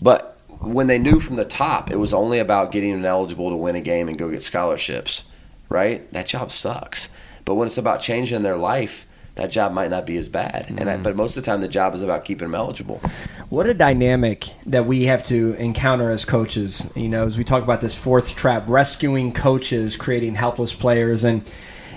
But 0.00 0.31
when 0.62 0.86
they 0.86 0.98
knew 0.98 1.20
from 1.20 1.36
the 1.36 1.44
top, 1.44 1.90
it 1.90 1.96
was 1.96 2.14
only 2.14 2.38
about 2.38 2.72
getting 2.72 2.92
them 2.92 3.04
eligible 3.04 3.50
to 3.50 3.56
win 3.56 3.76
a 3.76 3.80
game 3.80 4.08
and 4.08 4.18
go 4.18 4.30
get 4.30 4.42
scholarships. 4.42 5.24
Right? 5.68 6.10
That 6.12 6.26
job 6.26 6.52
sucks. 6.52 7.08
But 7.44 7.54
when 7.54 7.66
it's 7.66 7.78
about 7.78 8.00
changing 8.00 8.42
their 8.42 8.56
life. 8.56 9.06
That 9.36 9.50
job 9.50 9.72
might 9.72 9.90
not 9.90 10.04
be 10.04 10.18
as 10.18 10.28
bad, 10.28 10.66
and 10.68 10.90
I, 10.90 10.92
mm-hmm. 10.92 11.04
but 11.04 11.16
most 11.16 11.38
of 11.38 11.42
the 11.42 11.50
time 11.50 11.62
the 11.62 11.68
job 11.68 11.94
is 11.94 12.02
about 12.02 12.26
keeping 12.26 12.48
them 12.48 12.54
eligible. 12.54 13.00
What 13.48 13.66
a 13.66 13.72
dynamic 13.72 14.50
that 14.66 14.84
we 14.84 15.06
have 15.06 15.24
to 15.24 15.54
encounter 15.54 16.10
as 16.10 16.26
coaches. 16.26 16.92
You 16.94 17.08
know, 17.08 17.24
as 17.24 17.38
we 17.38 17.42
talk 17.42 17.62
about 17.62 17.80
this 17.80 17.94
fourth 17.94 18.36
trap, 18.36 18.64
rescuing 18.66 19.32
coaches, 19.32 19.96
creating 19.96 20.34
helpless 20.34 20.74
players, 20.74 21.24
and 21.24 21.50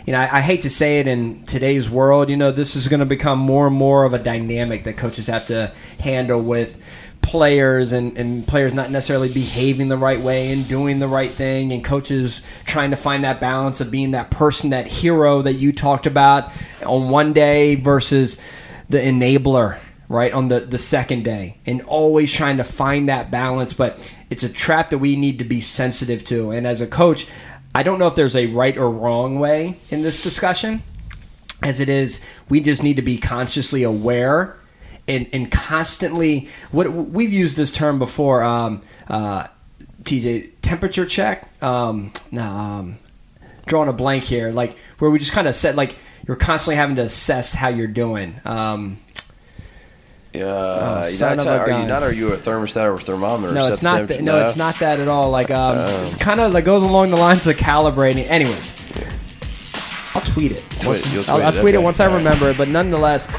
you 0.05 0.13
know, 0.13 0.19
I, 0.19 0.37
I 0.37 0.41
hate 0.41 0.61
to 0.61 0.69
say 0.69 0.99
it 0.99 1.07
in 1.07 1.43
today's 1.45 1.89
world. 1.89 2.29
You 2.29 2.37
know, 2.37 2.51
this 2.51 2.75
is 2.75 2.87
going 2.87 3.01
to 3.01 3.05
become 3.05 3.39
more 3.39 3.67
and 3.67 3.75
more 3.75 4.05
of 4.05 4.13
a 4.13 4.19
dynamic 4.19 4.85
that 4.85 4.95
coaches 4.95 5.27
have 5.27 5.45
to 5.47 5.73
handle 5.99 6.41
with 6.41 6.77
players 7.25 7.91
and, 7.91 8.15
and 8.17 8.47
players 8.47 8.73
not 8.73 8.91
necessarily 8.91 9.27
behaving 9.27 9.87
the 9.87 9.97
right 9.97 10.21
way 10.21 10.51
and 10.51 10.67
doing 10.67 10.99
the 10.99 11.07
right 11.07 11.31
thing 11.31 11.71
and 11.71 11.83
coaches 11.83 12.43
trying 12.65 12.91
to 12.91 12.95
find 12.95 13.23
that 13.23 13.41
balance 13.41 13.81
of 13.81 13.89
being 13.89 14.11
that 14.11 14.29
person 14.29 14.69
that 14.69 14.85
hero 14.85 15.41
that 15.41 15.53
you 15.53 15.73
talked 15.73 16.05
about 16.05 16.51
on 16.85 17.09
one 17.09 17.33
day 17.33 17.73
versus 17.73 18.39
the 18.89 18.99
enabler 18.99 19.79
right 20.07 20.33
on 20.33 20.49
the 20.49 20.59
the 20.59 20.77
second 20.77 21.23
day 21.23 21.57
and 21.65 21.81
always 21.81 22.31
trying 22.31 22.57
to 22.57 22.63
find 22.63 23.09
that 23.09 23.31
balance. 23.31 23.73
But 23.73 23.99
it's 24.29 24.43
a 24.43 24.49
trap 24.49 24.91
that 24.91 24.99
we 24.99 25.15
need 25.15 25.39
to 25.39 25.45
be 25.45 25.61
sensitive 25.61 26.23
to. 26.25 26.51
And 26.51 26.67
as 26.67 26.79
a 26.79 26.87
coach 26.87 27.27
i 27.73 27.83
don't 27.83 27.99
know 27.99 28.07
if 28.07 28.15
there's 28.15 28.35
a 28.35 28.45
right 28.45 28.77
or 28.77 28.89
wrong 28.89 29.39
way 29.39 29.79
in 29.89 30.03
this 30.03 30.21
discussion. 30.21 30.83
As 31.63 31.79
it 31.79 31.89
is 31.89 32.21
we 32.49 32.61
just 32.61 32.83
need 32.83 32.97
to 32.97 33.01
be 33.01 33.17
consciously 33.17 33.81
aware 33.81 34.57
and, 35.07 35.27
and 35.33 35.51
constantly 35.51 36.47
what 36.71 36.91
we've 36.91 37.31
used 37.33 37.57
this 37.57 37.71
term 37.71 37.99
before 37.99 38.43
um, 38.43 38.81
uh, 39.07 39.47
tj 40.03 40.49
temperature 40.61 41.05
check 41.05 41.47
um, 41.63 42.11
no, 42.31 42.43
um, 42.43 42.97
drawing 43.65 43.89
a 43.89 43.93
blank 43.93 44.23
here 44.23 44.51
like 44.51 44.77
where 44.99 45.09
we 45.11 45.19
just 45.19 45.31
kind 45.31 45.47
of 45.47 45.55
set 45.55 45.75
like 45.75 45.95
you're 46.27 46.37
constantly 46.37 46.75
having 46.75 46.95
to 46.95 47.03
assess 47.03 47.53
how 47.53 47.67
you're 47.67 47.87
doing 47.87 48.39
um, 48.45 48.97
Uh, 50.33 51.01
Oh, 51.03 51.07
you're 51.07 51.35
not, 51.37 51.45
a 51.47 51.59
are 51.59 51.81
you 51.81 51.87
not? 51.87 52.03
Are 52.03 52.11
you 52.11 52.33
a 52.33 52.37
thermostat 52.37 52.83
or 52.85 52.95
a 52.95 52.99
thermometer? 52.99 53.53
no 53.53 53.67
it's 53.67 53.81
not 53.81 54.07
that, 54.09 54.21
no, 54.21 54.43
it's 54.45 54.55
not 54.57 54.79
that 54.79 54.99
at 54.99 55.07
all 55.07 55.29
like 55.29 55.49
um, 55.51 55.77
it's 56.05 56.15
kind 56.15 56.39
of 56.41 56.51
like 56.51 56.65
goes 56.65 56.83
along 56.83 57.11
the 57.11 57.17
lines 57.17 57.47
of 57.47 57.55
calibrating 57.57 58.27
anyways 58.27 58.71
I'll 60.13 60.21
tweet 60.21 60.53
it. 60.53 60.63
Tweet 60.79 60.85
Once- 60.87 61.05
I'll, 61.07 61.11
tweet 61.11 61.29
I'll 61.29 61.57
it, 61.57 61.59
tweet 61.61 61.75
it 61.75 61.83
once 61.83 61.99
I 61.99 62.05
All 62.05 62.11
right. 62.11 62.17
remember 62.19 62.49
it. 62.51 62.57
But 62.57 62.69
nonetheless, 62.69 63.29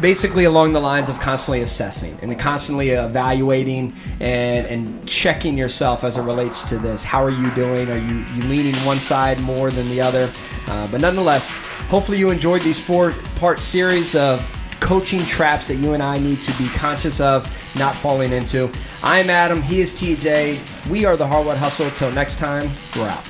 basically 0.00 0.44
along 0.44 0.72
the 0.72 0.80
lines 0.80 1.08
of 1.08 1.20
constantly 1.20 1.62
assessing 1.62 2.18
and 2.22 2.38
constantly 2.38 2.90
evaluating 2.90 3.94
and 4.20 4.66
and 4.66 5.08
checking 5.08 5.56
yourself 5.56 6.04
as 6.04 6.16
it 6.16 6.22
relates 6.22 6.68
to 6.68 6.78
this. 6.78 7.02
How 7.02 7.22
are 7.22 7.30
you 7.30 7.50
doing? 7.54 7.90
Are 7.90 7.98
you 7.98 8.24
you 8.34 8.42
leaning 8.44 8.74
one 8.84 9.00
side 9.00 9.40
more 9.40 9.70
than 9.70 9.88
the 9.88 10.00
other? 10.00 10.32
Uh, 10.66 10.88
but 10.88 11.00
nonetheless, 11.00 11.48
hopefully 11.88 12.18
you 12.18 12.30
enjoyed 12.30 12.62
these 12.62 12.80
four 12.80 13.14
part 13.36 13.60
series 13.60 14.14
of 14.14 14.48
coaching 14.80 15.20
traps 15.20 15.68
that 15.68 15.76
you 15.76 15.94
and 15.94 16.02
I 16.02 16.18
need 16.18 16.40
to 16.42 16.58
be 16.58 16.68
conscious 16.68 17.20
of 17.20 17.48
not 17.76 17.94
falling 17.94 18.32
into. 18.32 18.70
I'm 19.02 19.30
Adam. 19.30 19.62
He 19.62 19.80
is 19.80 19.92
TJ. 19.92 20.60
We 20.90 21.04
are 21.04 21.16
the 21.16 21.26
Hardwood 21.26 21.56
Hustle. 21.56 21.90
Till 21.90 22.12
next 22.12 22.38
time, 22.38 22.70
we're 22.96 23.08
out. 23.08 23.24